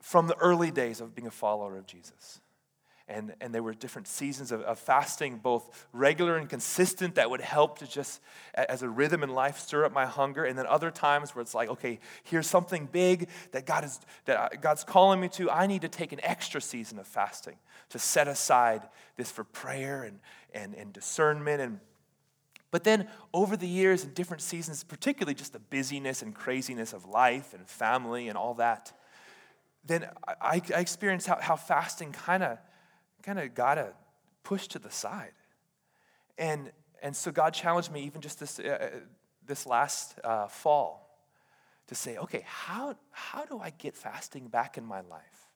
from 0.00 0.26
the 0.26 0.36
early 0.36 0.70
days 0.70 1.00
of 1.00 1.14
being 1.14 1.28
a 1.28 1.32
follower 1.32 1.76
of 1.76 1.86
Jesus 1.86 2.40
and, 3.06 3.34
and 3.42 3.54
there 3.54 3.62
were 3.62 3.74
different 3.74 4.08
seasons 4.08 4.50
of, 4.50 4.62
of, 4.62 4.78
fasting, 4.78 5.36
both 5.36 5.86
regular 5.92 6.36
and 6.36 6.48
consistent, 6.48 7.16
that 7.16 7.28
would 7.28 7.42
help 7.42 7.78
to 7.80 7.86
just, 7.86 8.22
as 8.54 8.82
a 8.82 8.88
rhythm 8.88 9.22
in 9.22 9.28
life, 9.28 9.58
stir 9.58 9.84
up 9.84 9.92
my 9.92 10.06
hunger. 10.06 10.44
And 10.44 10.58
then 10.58 10.66
other 10.66 10.90
times 10.90 11.34
where 11.34 11.42
it's 11.42 11.54
like, 11.54 11.68
okay, 11.68 12.00
here's 12.22 12.46
something 12.46 12.88
big 12.90 13.28
that, 13.52 13.66
God 13.66 13.84
is, 13.84 14.00
that 14.24 14.62
God's 14.62 14.84
calling 14.84 15.20
me 15.20 15.28
to. 15.30 15.50
I 15.50 15.66
need 15.66 15.82
to 15.82 15.88
take 15.88 16.12
an 16.12 16.20
extra 16.22 16.62
season 16.62 16.98
of 16.98 17.06
fasting 17.06 17.56
to 17.90 17.98
set 17.98 18.26
aside 18.26 18.82
this 19.16 19.30
for 19.30 19.44
prayer 19.44 20.04
and, 20.04 20.18
and, 20.54 20.74
and 20.74 20.90
discernment. 20.90 21.60
And, 21.60 21.80
but 22.70 22.84
then 22.84 23.08
over 23.34 23.54
the 23.54 23.68
years, 23.68 24.04
in 24.04 24.14
different 24.14 24.42
seasons, 24.42 24.82
particularly 24.82 25.34
just 25.34 25.52
the 25.52 25.58
busyness 25.58 26.22
and 26.22 26.34
craziness 26.34 26.94
of 26.94 27.04
life 27.04 27.52
and 27.52 27.68
family 27.68 28.28
and 28.28 28.38
all 28.38 28.54
that, 28.54 28.92
then 29.84 30.08
I, 30.40 30.62
I 30.74 30.80
experienced 30.80 31.26
how, 31.26 31.38
how 31.38 31.56
fasting 31.56 32.12
kind 32.12 32.42
of 32.42 32.58
kind 33.24 33.38
of 33.38 33.54
got 33.54 33.76
to 33.76 33.92
push 34.42 34.68
to 34.68 34.78
the 34.78 34.90
side. 34.90 35.32
And, 36.36 36.70
and 37.02 37.16
so 37.16 37.32
God 37.32 37.54
challenged 37.54 37.90
me 37.90 38.02
even 38.04 38.20
just 38.20 38.38
this, 38.38 38.60
uh, 38.60 38.78
uh, 38.80 38.98
this 39.46 39.66
last 39.66 40.18
uh, 40.22 40.46
fall 40.48 41.00
to 41.86 41.94
say, 41.94 42.16
okay, 42.18 42.44
how, 42.46 42.96
how 43.10 43.44
do 43.44 43.58
I 43.58 43.70
get 43.70 43.96
fasting 43.96 44.48
back 44.48 44.76
in 44.78 44.84
my 44.84 45.00
life? 45.00 45.50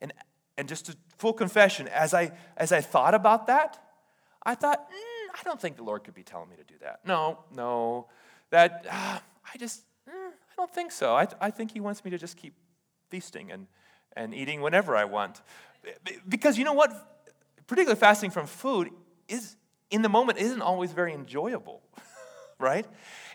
And, 0.00 0.12
and 0.56 0.68
just 0.68 0.88
a 0.88 0.96
full 1.16 1.32
confession, 1.32 1.88
as 1.88 2.14
I, 2.14 2.32
as 2.56 2.72
I 2.72 2.80
thought 2.80 3.14
about 3.14 3.46
that, 3.46 3.82
I 4.44 4.54
thought, 4.54 4.88
mm, 4.90 5.38
I 5.38 5.42
don't 5.44 5.60
think 5.60 5.76
the 5.76 5.82
Lord 5.82 6.04
could 6.04 6.14
be 6.14 6.22
telling 6.22 6.48
me 6.48 6.56
to 6.56 6.64
do 6.64 6.74
that. 6.82 7.00
No, 7.06 7.40
no, 7.54 8.08
that, 8.50 8.86
uh, 8.90 9.18
I 9.54 9.58
just, 9.58 9.82
mm, 10.08 10.12
I 10.12 10.54
don't 10.56 10.72
think 10.72 10.92
so. 10.92 11.14
I, 11.14 11.26
I 11.40 11.50
think 11.50 11.72
He 11.72 11.80
wants 11.80 12.04
me 12.04 12.10
to 12.10 12.18
just 12.18 12.36
keep 12.36 12.54
feasting 13.08 13.50
and, 13.50 13.66
and 14.16 14.34
eating 14.34 14.60
whenever 14.60 14.96
I 14.96 15.04
want. 15.04 15.42
Because 16.28 16.58
you 16.58 16.64
know 16.64 16.72
what? 16.72 16.90
Particularly 17.66 17.98
fasting 17.98 18.30
from 18.30 18.46
food 18.46 18.90
is, 19.28 19.56
in 19.90 20.02
the 20.02 20.08
moment, 20.08 20.38
isn't 20.38 20.62
always 20.62 20.92
very 20.92 21.12
enjoyable, 21.12 21.82
right? 22.58 22.86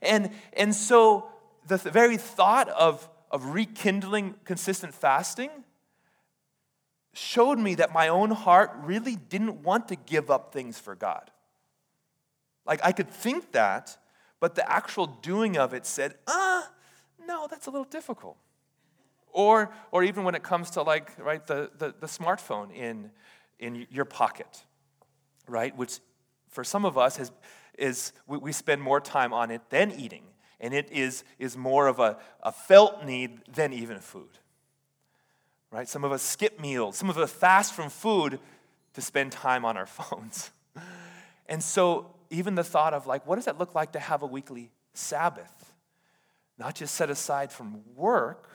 And, 0.01 0.31
and 0.53 0.73
so 0.73 1.29
the 1.67 1.77
th- 1.77 1.93
very 1.93 2.17
thought 2.17 2.69
of, 2.69 3.07
of 3.29 3.45
rekindling 3.45 4.35
consistent 4.45 4.93
fasting 4.93 5.49
showed 7.13 7.59
me 7.59 7.75
that 7.75 7.93
my 7.93 8.07
own 8.07 8.31
heart 8.31 8.71
really 8.83 9.15
didn't 9.15 9.63
want 9.63 9.87
to 9.89 9.95
give 9.95 10.31
up 10.31 10.53
things 10.53 10.79
for 10.79 10.95
God. 10.95 11.29
Like 12.65 12.79
I 12.83 12.91
could 12.91 13.09
think 13.09 13.51
that, 13.51 13.97
but 14.39 14.55
the 14.55 14.69
actual 14.71 15.07
doing 15.07 15.57
of 15.57 15.73
it 15.73 15.85
said, 15.85 16.15
ah, 16.27 16.69
no, 17.27 17.47
that's 17.49 17.67
a 17.67 17.69
little 17.69 17.85
difficult. 17.85 18.37
Or, 19.33 19.71
or 19.91 20.03
even 20.03 20.23
when 20.23 20.35
it 20.35 20.43
comes 20.43 20.71
to 20.71 20.81
like, 20.81 21.11
right, 21.17 21.45
the, 21.45 21.69
the, 21.77 21.93
the 21.99 22.07
smartphone 22.07 22.75
in, 22.75 23.11
in 23.59 23.87
your 23.89 24.05
pocket, 24.05 24.63
right? 25.47 25.75
Which 25.75 25.99
for 26.49 26.63
some 26.63 26.85
of 26.85 26.97
us 26.97 27.17
has, 27.17 27.31
is 27.77 28.13
we, 28.27 28.37
we 28.37 28.51
spend 28.51 28.81
more 28.81 28.99
time 28.99 29.33
on 29.33 29.51
it 29.51 29.61
than 29.69 29.91
eating. 29.91 30.23
And 30.59 30.73
it 30.73 30.91
is, 30.91 31.23
is 31.39 31.57
more 31.57 31.87
of 31.87 31.99
a, 31.99 32.17
a 32.43 32.51
felt 32.51 33.03
need 33.03 33.39
than 33.51 33.73
even 33.73 33.99
food. 33.99 34.37
Right? 35.71 35.87
Some 35.87 36.03
of 36.03 36.11
us 36.11 36.21
skip 36.21 36.59
meals. 36.59 36.97
Some 36.97 37.09
of 37.09 37.17
us 37.17 37.31
fast 37.31 37.73
from 37.73 37.89
food 37.89 38.39
to 38.93 39.01
spend 39.01 39.31
time 39.31 39.65
on 39.65 39.77
our 39.77 39.85
phones. 39.87 40.51
And 41.47 41.63
so, 41.63 42.13
even 42.29 42.55
the 42.55 42.63
thought 42.63 42.93
of, 42.93 43.07
like, 43.07 43.25
what 43.27 43.35
does 43.35 43.47
it 43.47 43.57
look 43.57 43.75
like 43.75 43.93
to 43.93 43.99
have 43.99 44.21
a 44.21 44.25
weekly 44.25 44.71
Sabbath? 44.93 45.73
Not 46.57 46.75
just 46.75 46.95
set 46.95 47.09
aside 47.09 47.51
from 47.51 47.81
work, 47.95 48.49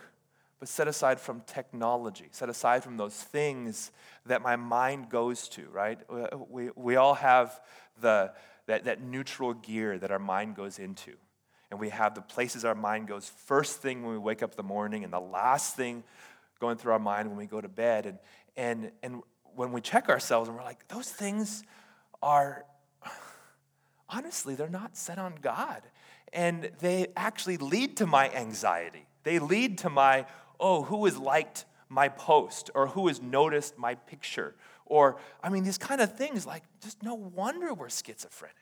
but 0.59 0.69
set 0.69 0.88
aside 0.88 1.21
from 1.21 1.42
technology, 1.42 2.29
set 2.31 2.49
aside 2.49 2.83
from 2.83 2.97
those 2.97 3.14
things 3.14 3.90
that 4.25 4.42
my 4.42 4.57
mind 4.57 5.11
goes 5.11 5.49
to, 5.49 5.69
right? 5.71 5.99
Uh, 6.11 6.29
we, 6.49 6.71
we 6.75 6.97
all 6.97 7.14
have 7.14 7.61
the, 8.01 8.33
that, 8.66 8.85
that 8.85 9.03
neutral 9.03 9.55
gear 9.55 9.99
that 9.99 10.11
our 10.11 10.19
mind 10.19 10.57
goes 10.57 10.79
into. 10.79 11.12
And 11.71 11.81
we 11.81 11.90
have 11.90 12.14
the 12.14 12.23
places 12.23 12.64
our 12.64 12.75
mind 12.75 13.09
goes 13.09 13.31
first 13.47 13.83
thing 13.83 14.03
when 14.03 14.12
we 14.12 14.19
wake 14.19 14.42
up 14.42 14.53
in 14.53 14.57
the 14.57 14.62
morning 14.62 15.05
and 15.05 15.12
the 15.12 15.21
last 15.21 15.77
thing 15.77 16.05
going 16.61 16.77
through 16.77 16.92
our 16.92 16.99
mind 16.99 17.29
when 17.29 17.37
we 17.37 17.47
go 17.47 17.61
to 17.61 17.69
bed. 17.69 18.07
And, 18.07 18.19
and, 18.57 18.92
and 19.03 19.23
when 19.55 19.73
we 19.73 19.81
check 19.81 20.09
ourselves 20.09 20.49
and 20.49 20.57
we're 20.57 20.64
like, 20.64 20.87
those 20.88 21.11
things 21.11 21.64
are, 22.23 22.64
honestly, 24.09 24.55
they're 24.55 24.69
not 24.69 24.97
set 24.97 25.19
on 25.19 25.35
God. 25.40 25.83
And 26.33 26.71
they 26.81 27.09
actually 27.16 27.57
lead 27.57 27.97
to 27.99 28.07
my 28.07 28.31
anxiety. 28.31 29.07
They 29.23 29.38
lead 29.38 29.79
to 29.79 29.90
my 29.90 30.27
oh, 30.61 30.83
who 30.83 31.05
has 31.05 31.19
liked 31.19 31.64
my 31.88 32.09
post 32.09 32.71
or 32.75 32.88
who 32.88 33.09
has 33.09 33.21
noticed 33.21 33.79
my 33.79 33.95
picture? 33.95 34.55
Or, 34.85 35.16
I 35.42 35.49
mean, 35.49 35.64
these 35.64 35.79
kind 35.79 36.01
of 36.01 36.16
things, 36.16 36.47
like, 36.47 36.62
just 36.83 37.03
no 37.03 37.14
wonder 37.14 37.75
we're 37.75 37.88
schizophrenic, 37.88 38.55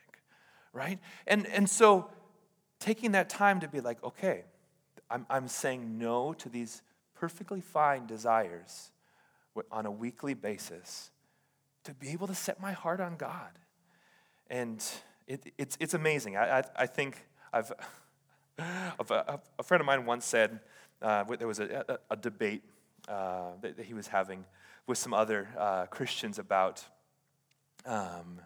right? 0.73 0.99
And, 1.27 1.45
and 1.47 1.69
so 1.69 2.09
taking 2.79 3.11
that 3.13 3.29
time 3.29 3.59
to 3.59 3.67
be 3.67 3.81
like, 3.81 4.03
okay, 4.03 4.43
I'm, 5.09 5.25
I'm 5.29 5.47
saying 5.47 5.97
no 5.97 6.33
to 6.33 6.49
these 6.49 6.81
perfectly 7.13 7.61
fine 7.61 8.05
desires 8.07 8.91
on 9.71 9.85
a 9.85 9.91
weekly 9.91 10.33
basis 10.33 11.11
to 11.83 11.93
be 11.93 12.09
able 12.09 12.27
to 12.27 12.35
set 12.35 12.59
my 12.59 12.73
heart 12.73 12.99
on 12.99 13.15
God. 13.15 13.51
And 14.49 14.83
it, 15.27 15.53
it's, 15.57 15.77
it's 15.79 15.93
amazing. 15.93 16.35
I, 16.35 16.59
I, 16.59 16.63
I 16.75 16.85
think 16.87 17.25
I've, 17.53 17.71
a, 18.59 19.39
a 19.59 19.63
friend 19.63 19.81
of 19.81 19.85
mine 19.85 20.05
once 20.05 20.25
said, 20.25 20.59
uh, 21.01 21.23
there 21.23 21.47
was 21.47 21.59
a, 21.59 21.85
a, 21.87 22.13
a 22.13 22.15
debate 22.15 22.63
uh, 23.07 23.51
that, 23.61 23.77
that, 23.77 23.85
he 23.85 23.93
was 23.93 24.07
having 24.07 24.45
with 24.87 24.97
some 24.97 25.13
other 25.13 25.47
uh, 25.57 25.85
Christians 25.87 26.39
about. 26.39 26.83
Um, 27.85 28.39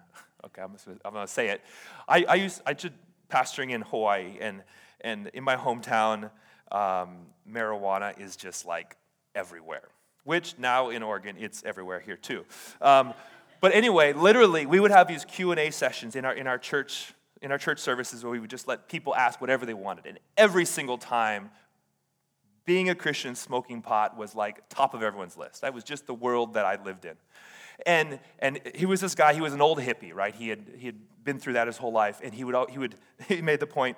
okay, 0.45 0.61
I'm, 0.61 0.75
I'm 1.05 1.13
going 1.13 1.25
to 1.25 1.31
say 1.31 1.49
it. 1.49 1.61
I, 2.07 2.25
I 2.27 2.35
used 2.35 2.61
I 2.65 2.73
did 2.73 2.93
pastoring 3.29 3.71
in 3.71 3.81
Hawaii, 3.81 4.37
and 4.41 4.63
and 5.01 5.27
in 5.33 5.43
my 5.43 5.55
hometown, 5.55 6.29
um, 6.71 7.27
marijuana 7.49 8.19
is 8.19 8.35
just 8.35 8.65
like 8.65 8.97
everywhere. 9.35 9.87
Which 10.25 10.55
now 10.57 10.89
in 10.89 11.01
Oregon, 11.01 11.37
it's 11.39 11.63
everywhere 11.63 11.99
here 11.99 12.17
too. 12.17 12.45
Um, 12.81 13.13
but 13.61 13.73
anyway, 13.73 14.13
literally, 14.13 14.65
we 14.65 14.79
would 14.79 14.91
have 14.91 15.07
these 15.07 15.25
Q 15.25 15.51
and 15.51 15.59
A 15.59 15.71
sessions 15.71 16.15
in 16.15 16.25
our 16.25 16.33
in 16.33 16.47
our 16.47 16.57
church 16.57 17.13
in 17.41 17.51
our 17.51 17.57
church 17.57 17.79
services 17.79 18.23
where 18.23 18.31
we 18.31 18.39
would 18.39 18.49
just 18.49 18.67
let 18.67 18.89
people 18.89 19.15
ask 19.15 19.39
whatever 19.39 19.65
they 19.65 19.73
wanted, 19.73 20.05
and 20.05 20.19
every 20.37 20.65
single 20.65 20.97
time 20.97 21.49
being 22.69 22.87
a 22.87 22.93
Christian, 22.93 23.33
smoking 23.33 23.81
pot 23.81 24.15
was 24.15 24.35
like 24.35 24.61
top 24.69 24.93
of 24.93 25.01
everyone's 25.01 25.35
list. 25.35 25.61
That 25.61 25.73
was 25.73 25.83
just 25.83 26.05
the 26.05 26.13
world 26.13 26.53
that 26.53 26.67
I 26.67 26.77
lived 26.85 27.03
in. 27.03 27.15
And, 27.83 28.19
and 28.37 28.59
he 28.75 28.85
was 28.85 29.01
this 29.01 29.15
guy, 29.15 29.33
he 29.33 29.41
was 29.41 29.53
an 29.53 29.61
old 29.61 29.79
hippie, 29.79 30.13
right? 30.13 30.35
He 30.35 30.49
had, 30.49 30.65
he 30.77 30.85
had 30.85 30.97
been 31.23 31.39
through 31.39 31.53
that 31.53 31.65
his 31.65 31.77
whole 31.77 31.91
life. 31.91 32.21
And 32.23 32.31
he 32.31 32.43
would, 32.43 32.55
he 32.69 32.77
would, 32.77 32.93
he 33.27 33.41
made 33.41 33.59
the 33.59 33.65
point, 33.65 33.97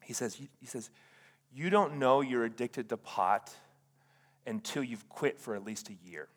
he 0.00 0.12
says, 0.12 0.36
he 0.36 0.64
says, 0.64 0.90
you 1.52 1.70
don't 1.70 1.98
know 1.98 2.20
you're 2.20 2.44
addicted 2.44 2.88
to 2.90 2.96
pot 2.96 3.52
until 4.46 4.84
you've 4.84 5.08
quit 5.08 5.40
for 5.40 5.56
at 5.56 5.64
least 5.64 5.90
a 5.90 6.08
year. 6.08 6.28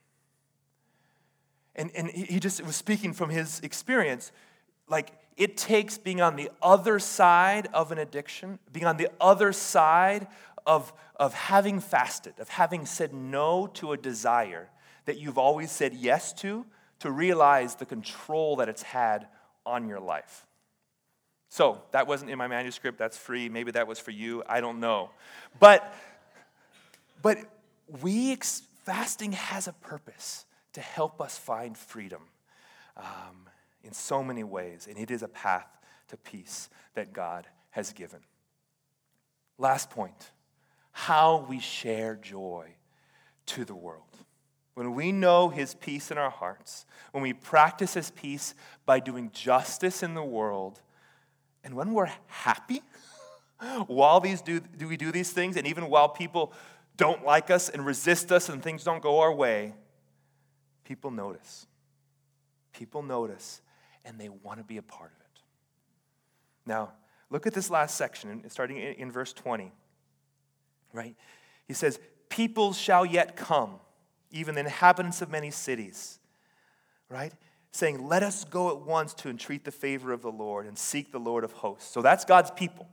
And, 1.75 1.91
and 1.95 2.09
he 2.09 2.39
just 2.39 2.65
was 2.65 2.75
speaking 2.75 3.13
from 3.13 3.29
his 3.29 3.59
experience. 3.59 4.31
like 4.89 5.11
it 5.37 5.57
takes 5.57 5.99
being 5.99 6.21
on 6.21 6.37
the 6.37 6.49
other 6.59 6.97
side 6.97 7.67
of 7.71 7.91
an 7.91 7.99
addiction, 7.99 8.57
being 8.73 8.87
on 8.87 8.97
the 8.97 9.09
other 9.21 9.53
side 9.53 10.25
of, 10.65 10.93
of 11.15 11.33
having 11.33 11.79
fasted, 11.79 12.33
of 12.39 12.49
having 12.49 12.85
said 12.85 13.13
no 13.13 13.67
to 13.67 13.91
a 13.91 13.97
desire 13.97 14.69
that 15.05 15.17
you've 15.17 15.37
always 15.37 15.71
said 15.71 15.93
yes 15.93 16.33
to, 16.33 16.65
to 16.99 17.11
realize 17.11 17.75
the 17.75 17.85
control 17.85 18.55
that 18.57 18.69
it's 18.69 18.81
had 18.81 19.27
on 19.65 19.87
your 19.87 19.99
life. 19.99 20.45
So, 21.49 21.81
that 21.91 22.07
wasn't 22.07 22.31
in 22.31 22.37
my 22.37 22.47
manuscript, 22.47 22.97
that's 22.97 23.17
free. 23.17 23.47
Maybe 23.47 23.71
that 23.71 23.87
was 23.87 23.99
for 23.99 24.11
you, 24.11 24.43
I 24.47 24.59
don't 24.61 24.79
know. 24.79 25.11
But, 25.59 25.93
but 27.21 27.37
we, 28.01 28.35
fasting 28.83 29.33
has 29.33 29.67
a 29.67 29.73
purpose 29.73 30.45
to 30.73 30.81
help 30.81 31.21
us 31.21 31.37
find 31.37 31.77
freedom 31.77 32.23
um, 32.97 33.47
in 33.83 33.93
so 33.93 34.23
many 34.23 34.43
ways, 34.43 34.87
and 34.89 34.97
it 34.97 35.11
is 35.11 35.23
a 35.23 35.27
path 35.27 35.67
to 36.09 36.17
peace 36.17 36.69
that 36.95 37.13
God 37.13 37.47
has 37.71 37.93
given. 37.93 38.19
Last 39.57 39.89
point 39.89 40.31
how 40.97 41.45
we 41.49 41.59
share 41.59 42.15
joy 42.15 42.69
to 43.45 43.65
the 43.65 43.75
world. 43.75 44.01
When 44.75 44.95
we 44.95 45.11
know 45.11 45.49
His 45.49 45.75
peace 45.75 46.09
in 46.09 46.17
our 46.17 46.29
hearts, 46.29 46.85
when 47.11 47.21
we 47.21 47.33
practice 47.33 47.95
His 47.95 48.11
peace 48.11 48.55
by 48.85 49.01
doing 49.01 49.29
justice 49.33 50.03
in 50.03 50.13
the 50.13 50.23
world, 50.23 50.81
and 51.65 51.73
when 51.73 51.93
we're 51.93 52.11
happy 52.27 52.81
while 53.87 54.21
these 54.21 54.41
do, 54.41 54.61
do 54.61 54.87
we 54.87 54.95
do 54.95 55.11
these 55.11 55.31
things, 55.31 55.57
and 55.57 55.67
even 55.67 55.89
while 55.89 56.07
people 56.07 56.53
don't 56.95 57.25
like 57.25 57.51
us 57.51 57.67
and 57.67 57.85
resist 57.85 58.31
us 58.31 58.47
and 58.47 58.63
things 58.63 58.85
don't 58.85 59.03
go 59.03 59.19
our 59.19 59.33
way, 59.33 59.73
people 60.85 61.11
notice. 61.11 61.67
People 62.71 63.03
notice 63.03 63.61
and 64.05 64.17
they 64.17 64.29
want 64.29 64.59
to 64.59 64.63
be 64.63 64.77
a 64.77 64.81
part 64.81 65.11
of 65.11 65.19
it. 65.19 65.41
Now, 66.65 66.93
look 67.29 67.45
at 67.45 67.53
this 67.53 67.69
last 67.69 67.97
section, 67.97 68.49
starting 68.49 68.77
in 68.77 69.11
verse 69.11 69.33
20. 69.33 69.73
Right? 70.95 71.15
He 71.67 71.73
says, 71.73 71.99
People 72.29 72.73
shall 72.73 73.05
yet 73.05 73.35
come, 73.35 73.79
even 74.31 74.55
the 74.55 74.61
inhabitants 74.61 75.21
of 75.21 75.29
many 75.29 75.51
cities. 75.51 76.19
Right? 77.09 77.33
Saying, 77.71 78.07
Let 78.07 78.23
us 78.23 78.45
go 78.45 78.69
at 78.69 78.81
once 78.81 79.13
to 79.15 79.29
entreat 79.29 79.65
the 79.65 79.71
favor 79.71 80.11
of 80.13 80.21
the 80.21 80.31
Lord 80.31 80.65
and 80.65 80.77
seek 80.77 81.11
the 81.11 81.19
Lord 81.19 81.43
of 81.43 81.51
hosts. 81.51 81.91
So 81.91 82.01
that's 82.01 82.25
God's 82.25 82.51
people. 82.51 82.87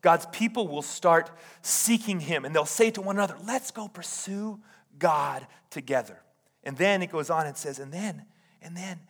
God's 0.00 0.26
people 0.32 0.66
will 0.66 0.82
start 0.82 1.30
seeking 1.60 2.20
Him 2.20 2.44
and 2.44 2.54
they'll 2.54 2.64
say 2.64 2.90
to 2.92 3.02
one 3.02 3.16
another, 3.16 3.36
Let's 3.44 3.70
go 3.70 3.86
pursue 3.86 4.58
God 4.98 5.46
together. 5.70 6.18
And 6.64 6.76
then 6.76 7.02
it 7.02 7.10
goes 7.10 7.30
on 7.30 7.46
and 7.46 7.56
says, 7.56 7.78
And 7.78 7.92
then, 7.92 8.24
and 8.62 8.76
then, 8.76 9.00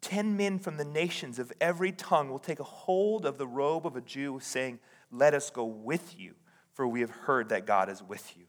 ten 0.00 0.36
men 0.36 0.58
from 0.58 0.76
the 0.78 0.84
nations 0.84 1.38
of 1.38 1.52
every 1.60 1.92
tongue 1.92 2.30
will 2.30 2.38
take 2.38 2.60
a 2.60 2.64
hold 2.64 3.26
of 3.26 3.38
the 3.38 3.46
robe 3.46 3.86
of 3.86 3.96
a 3.96 4.00
Jew, 4.00 4.40
saying, 4.40 4.78
Let 5.12 5.34
us 5.34 5.50
go 5.50 5.64
with 5.64 6.18
you, 6.18 6.34
for 6.74 6.86
we 6.86 7.00
have 7.00 7.10
heard 7.10 7.50
that 7.50 7.66
God 7.66 7.88
is 7.88 8.02
with 8.02 8.36
you. 8.36 8.44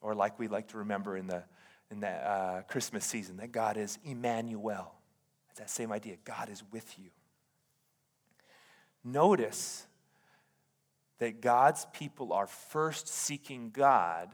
Or, 0.00 0.14
like 0.14 0.38
we 0.38 0.48
like 0.48 0.68
to 0.68 0.78
remember 0.78 1.16
in 1.16 1.26
the, 1.26 1.44
in 1.90 2.00
the 2.00 2.08
uh, 2.08 2.62
Christmas 2.62 3.04
season, 3.04 3.36
that 3.36 3.52
God 3.52 3.76
is 3.76 3.98
Emmanuel. 4.04 4.94
It's 5.50 5.60
that 5.60 5.70
same 5.70 5.92
idea 5.92 6.16
God 6.24 6.48
is 6.48 6.62
with 6.72 6.98
you. 6.98 7.10
Notice 9.04 9.86
that 11.18 11.40
God's 11.40 11.86
people 11.92 12.32
are 12.32 12.46
first 12.46 13.06
seeking 13.06 13.70
God 13.70 14.30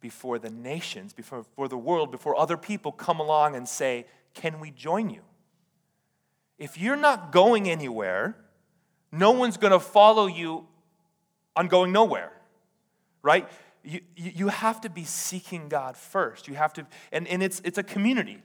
before 0.00 0.38
the 0.38 0.50
nations, 0.50 1.12
before, 1.12 1.42
before 1.42 1.68
the 1.68 1.78
world, 1.78 2.10
before 2.10 2.38
other 2.38 2.56
people 2.56 2.92
come 2.92 3.18
along 3.18 3.56
and 3.56 3.68
say, 3.68 4.06
Can 4.34 4.60
we 4.60 4.70
join 4.70 5.10
you? 5.10 5.22
If 6.58 6.78
you're 6.78 6.96
not 6.96 7.32
going 7.32 7.68
anywhere, 7.68 8.36
no 9.10 9.30
one's 9.32 9.56
going 9.56 9.72
to 9.72 9.80
follow 9.80 10.26
you 10.26 10.66
on 11.56 11.68
going 11.68 11.92
nowhere, 11.92 12.32
right? 13.22 13.48
You, 13.84 14.00
you 14.16 14.48
have 14.48 14.80
to 14.82 14.90
be 14.90 15.04
seeking 15.04 15.68
God 15.68 15.96
first. 15.96 16.48
You 16.48 16.54
have 16.54 16.72
to, 16.74 16.86
and, 17.10 17.26
and 17.28 17.42
it's, 17.42 17.60
it's 17.64 17.78
a 17.78 17.82
community. 17.82 18.42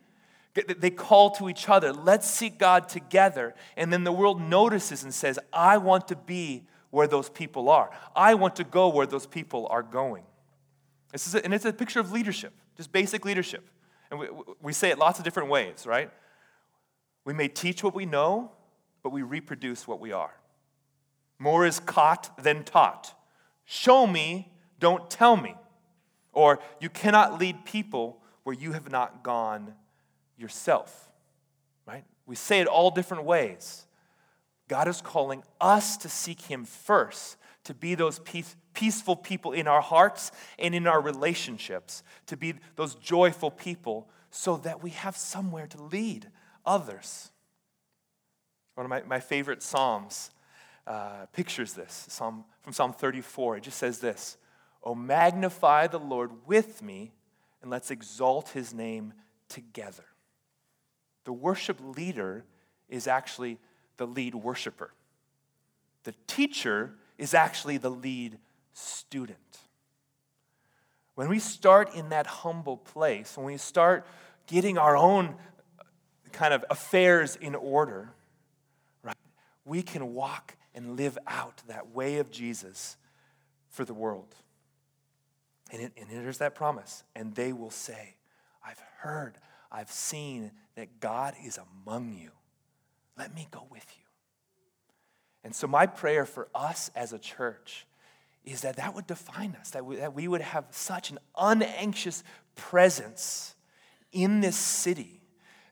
They 0.53 0.89
call 0.89 1.29
to 1.31 1.49
each 1.49 1.69
other, 1.69 1.93
let's 1.93 2.27
seek 2.27 2.57
God 2.57 2.89
together. 2.89 3.53
And 3.75 3.93
then 3.93 4.03
the 4.03 4.11
world 4.11 4.41
notices 4.41 5.03
and 5.03 5.13
says, 5.13 5.37
I 5.53 5.77
want 5.77 6.07
to 6.07 6.15
be 6.15 6.63
where 6.89 7.07
those 7.07 7.29
people 7.29 7.69
are. 7.69 7.91
I 8.15 8.33
want 8.33 8.55
to 8.55 8.63
go 8.63 8.87
where 8.89 9.05
those 9.05 9.27
people 9.27 9.67
are 9.69 9.83
going. 9.83 10.23
This 11.11 11.27
is 11.27 11.35
a, 11.35 11.43
and 11.43 11.53
it's 11.53 11.65
a 11.65 11.73
picture 11.73 11.99
of 11.99 12.11
leadership, 12.11 12.53
just 12.75 12.91
basic 12.91 13.23
leadership. 13.23 13.69
And 14.09 14.19
we, 14.19 14.27
we 14.61 14.73
say 14.73 14.89
it 14.89 14.97
lots 14.97 15.19
of 15.19 15.25
different 15.25 15.49
ways, 15.49 15.85
right? 15.85 16.09
We 17.23 17.33
may 17.33 17.47
teach 17.47 17.83
what 17.83 17.93
we 17.93 18.05
know, 18.05 18.51
but 19.03 19.11
we 19.11 19.21
reproduce 19.21 19.87
what 19.87 19.99
we 19.99 20.11
are. 20.11 20.33
More 21.39 21.65
is 21.65 21.79
caught 21.79 22.41
than 22.41 22.63
taught. 22.63 23.13
Show 23.65 24.07
me, 24.07 24.51
don't 24.79 25.09
tell 25.09 25.38
me. 25.38 25.55
Or 26.33 26.59
you 26.79 26.89
cannot 26.89 27.39
lead 27.39 27.65
people 27.65 28.21
where 28.43 28.55
you 28.55 28.71
have 28.73 28.91
not 28.91 29.23
gone 29.23 29.73
yourself. 30.38 31.09
Right? 31.85 32.05
We 32.25 32.35
say 32.35 32.59
it 32.59 32.67
all 32.67 32.91
different 32.91 33.23
ways. 33.23 33.85
God 34.67 34.88
is 34.88 35.01
calling 35.01 35.43
us 35.61 35.97
to 35.97 36.09
seek 36.09 36.41
Him 36.41 36.65
first, 36.65 37.38
to 37.63 37.73
be 37.73 37.95
those 37.95 38.19
peace, 38.19 38.55
peaceful 38.73 39.15
people 39.15 39.51
in 39.53 39.67
our 39.67 39.81
hearts 39.81 40.31
and 40.59 40.75
in 40.75 40.88
our 40.88 41.01
relationships, 41.01 42.03
to 42.27 42.38
be 42.38 42.55
those 42.75 42.95
joyful 42.95 43.51
people 43.51 44.09
so 44.29 44.57
that 44.57 44.83
we 44.83 44.91
have 44.91 45.15
somewhere 45.15 45.67
to 45.67 45.81
lead 45.81 46.29
others. 46.65 47.31
One 48.75 48.85
of 48.85 48.89
my, 48.89 49.01
my 49.03 49.19
favorite 49.19 49.63
Psalms 49.63 50.31
uh, 50.88 51.25
pictures 51.33 51.73
this 51.73 52.05
Psalm, 52.09 52.45
from 52.61 52.73
Psalm 52.73 52.93
34. 52.93 53.57
It 53.57 53.63
just 53.63 53.77
says 53.77 53.99
this 53.99 54.38
Oh, 54.83 54.95
magnify 54.95 55.88
the 55.88 55.99
Lord 55.99 56.31
with 56.47 56.81
me, 56.81 57.11
and 57.61 57.69
let's 57.69 57.91
exalt 57.91 58.49
his 58.49 58.73
name 58.73 59.13
together. 59.49 60.05
The 61.25 61.33
worship 61.33 61.79
leader 61.81 62.45
is 62.88 63.05
actually 63.05 63.59
the 63.97 64.07
lead 64.07 64.33
worshiper. 64.33 64.93
The 66.03 66.13
teacher 66.25 66.95
is 67.17 67.33
actually 67.33 67.77
the 67.77 67.91
lead 67.91 68.38
student. 68.71 69.38
When 71.15 71.27
we 71.27 71.39
start 71.39 71.93
in 71.95 72.09
that 72.09 72.27
humble 72.27 72.77
place, 72.77 73.35
when 73.35 73.47
we 73.47 73.57
start 73.57 74.05
getting 74.45 74.77
our 74.77 74.95
own 74.95 75.35
kind 76.31 76.53
of 76.53 76.63
affairs 76.69 77.35
in 77.35 77.55
order, 77.55 78.13
right, 79.03 79.17
we 79.65 79.81
can 79.81 80.13
walk 80.13 80.55
and 80.78 80.95
live 80.95 81.17
out 81.25 81.63
that 81.67 81.89
way 81.89 82.19
of 82.19 82.30
Jesus 82.30 82.97
for 83.67 83.84
the 83.84 83.95
world. 83.95 84.36
And, 85.73 85.82
it, 85.82 85.91
and 85.97 86.07
there's 86.11 86.38
that 86.38 86.53
promise. 86.53 87.03
And 87.15 87.34
they 87.34 87.51
will 87.51 87.71
say, 87.71 88.15
I've 88.63 88.80
heard, 88.99 89.39
I've 89.71 89.91
seen 89.91 90.51
that 90.75 90.99
God 90.99 91.34
is 91.43 91.57
among 91.57 92.13
you. 92.13 92.30
Let 93.17 93.34
me 93.34 93.47
go 93.49 93.65
with 93.71 93.86
you. 93.97 94.03
And 95.43 95.55
so, 95.55 95.65
my 95.65 95.88
prayer 95.88 96.25
for 96.25 96.47
us 96.53 96.91
as 96.95 97.11
a 97.11 97.17
church 97.17 97.88
is 98.45 98.61
that 98.61 98.75
that 98.75 98.93
would 98.93 99.07
define 99.07 99.57
us, 99.59 99.71
that 99.71 99.84
we, 99.84 99.95
that 99.95 100.13
we 100.13 100.28
would 100.28 100.41
have 100.41 100.65
such 100.69 101.09
an 101.09 101.17
unanxious 101.36 102.23
presence 102.55 103.55
in 104.11 104.41
this 104.41 104.55
city, 104.55 105.21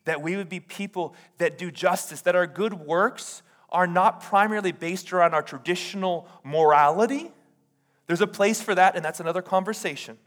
that 0.06 0.24
we 0.24 0.36
would 0.36 0.50
be 0.50 0.60
people 0.60 1.14
that 1.38 1.60
do 1.60 1.70
justice, 1.70 2.22
that 2.22 2.36
our 2.36 2.48
good 2.48 2.74
works 2.74 3.44
are 3.76 3.86
not 3.86 4.22
primarily 4.22 4.72
based 4.72 5.12
around 5.12 5.34
our 5.34 5.44
traditional 5.44 6.28
morality. 6.44 7.32
There's 8.08 8.22
a 8.22 8.28
place 8.28 8.62
for 8.62 8.74
that, 8.74 8.96
and 8.96 9.04
that's 9.04 9.20
another 9.20 9.42
conversation. 9.42 10.18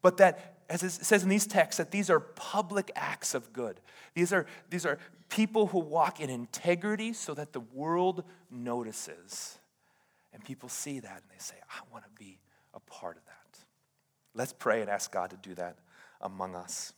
But 0.00 0.18
that 0.18 0.58
as 0.68 0.82
it 0.82 0.90
says 0.90 1.22
in 1.22 1.28
these 1.28 1.46
texts, 1.46 1.78
that 1.78 1.90
these 1.90 2.10
are 2.10 2.20
public 2.20 2.90
acts 2.94 3.34
of 3.34 3.52
good. 3.52 3.80
These 4.14 4.32
are, 4.32 4.46
these 4.68 4.84
are 4.84 4.98
people 5.30 5.68
who 5.68 5.78
walk 5.78 6.20
in 6.20 6.28
integrity 6.28 7.12
so 7.14 7.34
that 7.34 7.52
the 7.52 7.60
world 7.60 8.22
notices. 8.50 9.58
And 10.32 10.44
people 10.44 10.68
see 10.68 11.00
that 11.00 11.22
and 11.22 11.30
they 11.30 11.38
say, 11.38 11.54
I 11.70 11.80
want 11.90 12.04
to 12.04 12.10
be 12.22 12.38
a 12.74 12.80
part 12.80 13.16
of 13.16 13.24
that. 13.24 13.58
Let's 14.34 14.52
pray 14.52 14.82
and 14.82 14.90
ask 14.90 15.10
God 15.10 15.30
to 15.30 15.36
do 15.36 15.54
that 15.54 15.78
among 16.20 16.54
us. 16.54 16.92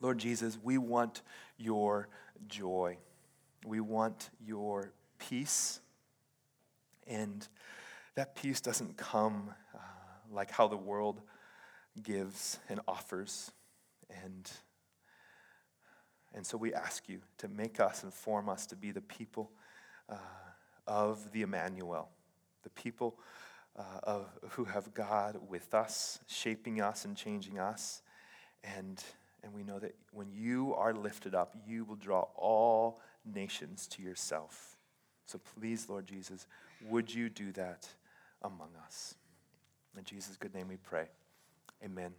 Lord 0.00 0.18
Jesus, 0.18 0.58
we 0.62 0.78
want 0.78 1.22
your 1.58 2.08
joy. 2.48 2.96
We 3.64 3.80
want 3.80 4.30
your 4.44 4.92
peace. 5.18 5.80
And 7.06 7.46
that 8.14 8.34
peace 8.34 8.60
doesn't 8.60 8.96
come 8.96 9.54
uh, 9.74 9.78
like 10.30 10.50
how 10.50 10.68
the 10.68 10.76
world 10.76 11.20
gives 12.02 12.58
and 12.68 12.80
offers. 12.88 13.52
And, 14.22 14.50
and 16.34 16.46
so 16.46 16.56
we 16.56 16.74
ask 16.74 17.08
you 17.08 17.20
to 17.38 17.48
make 17.48 17.80
us 17.80 18.02
and 18.02 18.12
form 18.12 18.48
us 18.48 18.66
to 18.66 18.76
be 18.76 18.90
the 18.90 19.00
people 19.00 19.50
uh, 20.08 20.16
of 20.86 21.32
the 21.32 21.42
Emmanuel, 21.42 22.08
the 22.62 22.70
people 22.70 23.18
uh, 23.76 24.00
of, 24.02 24.26
who 24.50 24.64
have 24.64 24.92
God 24.92 25.38
with 25.48 25.72
us, 25.74 26.18
shaping 26.26 26.80
us 26.80 27.04
and 27.04 27.16
changing 27.16 27.58
us. 27.58 28.02
And, 28.76 29.02
and 29.42 29.52
we 29.54 29.62
know 29.62 29.78
that 29.78 29.94
when 30.12 30.30
you 30.30 30.74
are 30.74 30.92
lifted 30.92 31.34
up, 31.34 31.56
you 31.66 31.84
will 31.84 31.96
draw 31.96 32.26
all 32.36 33.00
nations 33.24 33.86
to 33.88 34.02
yourself. 34.02 34.76
So 35.26 35.38
please, 35.38 35.88
Lord 35.88 36.06
Jesus, 36.06 36.46
would 36.88 37.12
you 37.12 37.28
do 37.28 37.52
that 37.52 37.88
among 38.42 38.70
us? 38.84 39.14
In 39.96 40.04
Jesus' 40.04 40.36
good 40.36 40.54
name 40.54 40.68
we 40.68 40.76
pray. 40.76 41.06
Amen. 41.84 42.12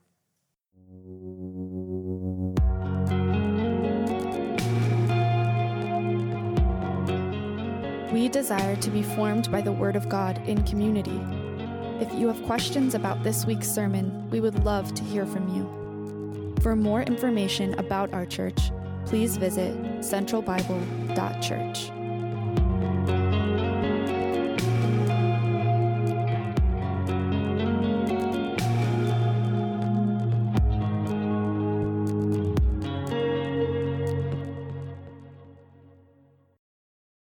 We 8.12 8.30
desire 8.30 8.76
to 8.78 8.90
be 8.90 9.04
formed 9.04 9.52
by 9.52 9.62
the 9.62 9.72
Word 9.72 9.96
of 9.96 10.08
God 10.08 10.38
in 10.48 10.64
community. 10.64 11.20
If 12.00 12.14
you 12.14 12.28
have 12.28 12.44
questions 12.44 12.96
about 12.96 13.24
this 13.24 13.46
week's 13.46 13.70
sermon, 13.70 14.30
we 14.30 14.40
would 14.40 14.64
love 14.64 14.94
to 14.94 15.04
hear 15.04 15.26
from 15.26 15.48
you. 15.50 16.56
For 16.62 16.76
more 16.76 17.02
information 17.02 17.74
about 17.80 18.14
our 18.14 18.26
church, 18.26 18.72
please 19.06 19.38
visit 19.38 19.76
centralbible.church. 20.00 22.03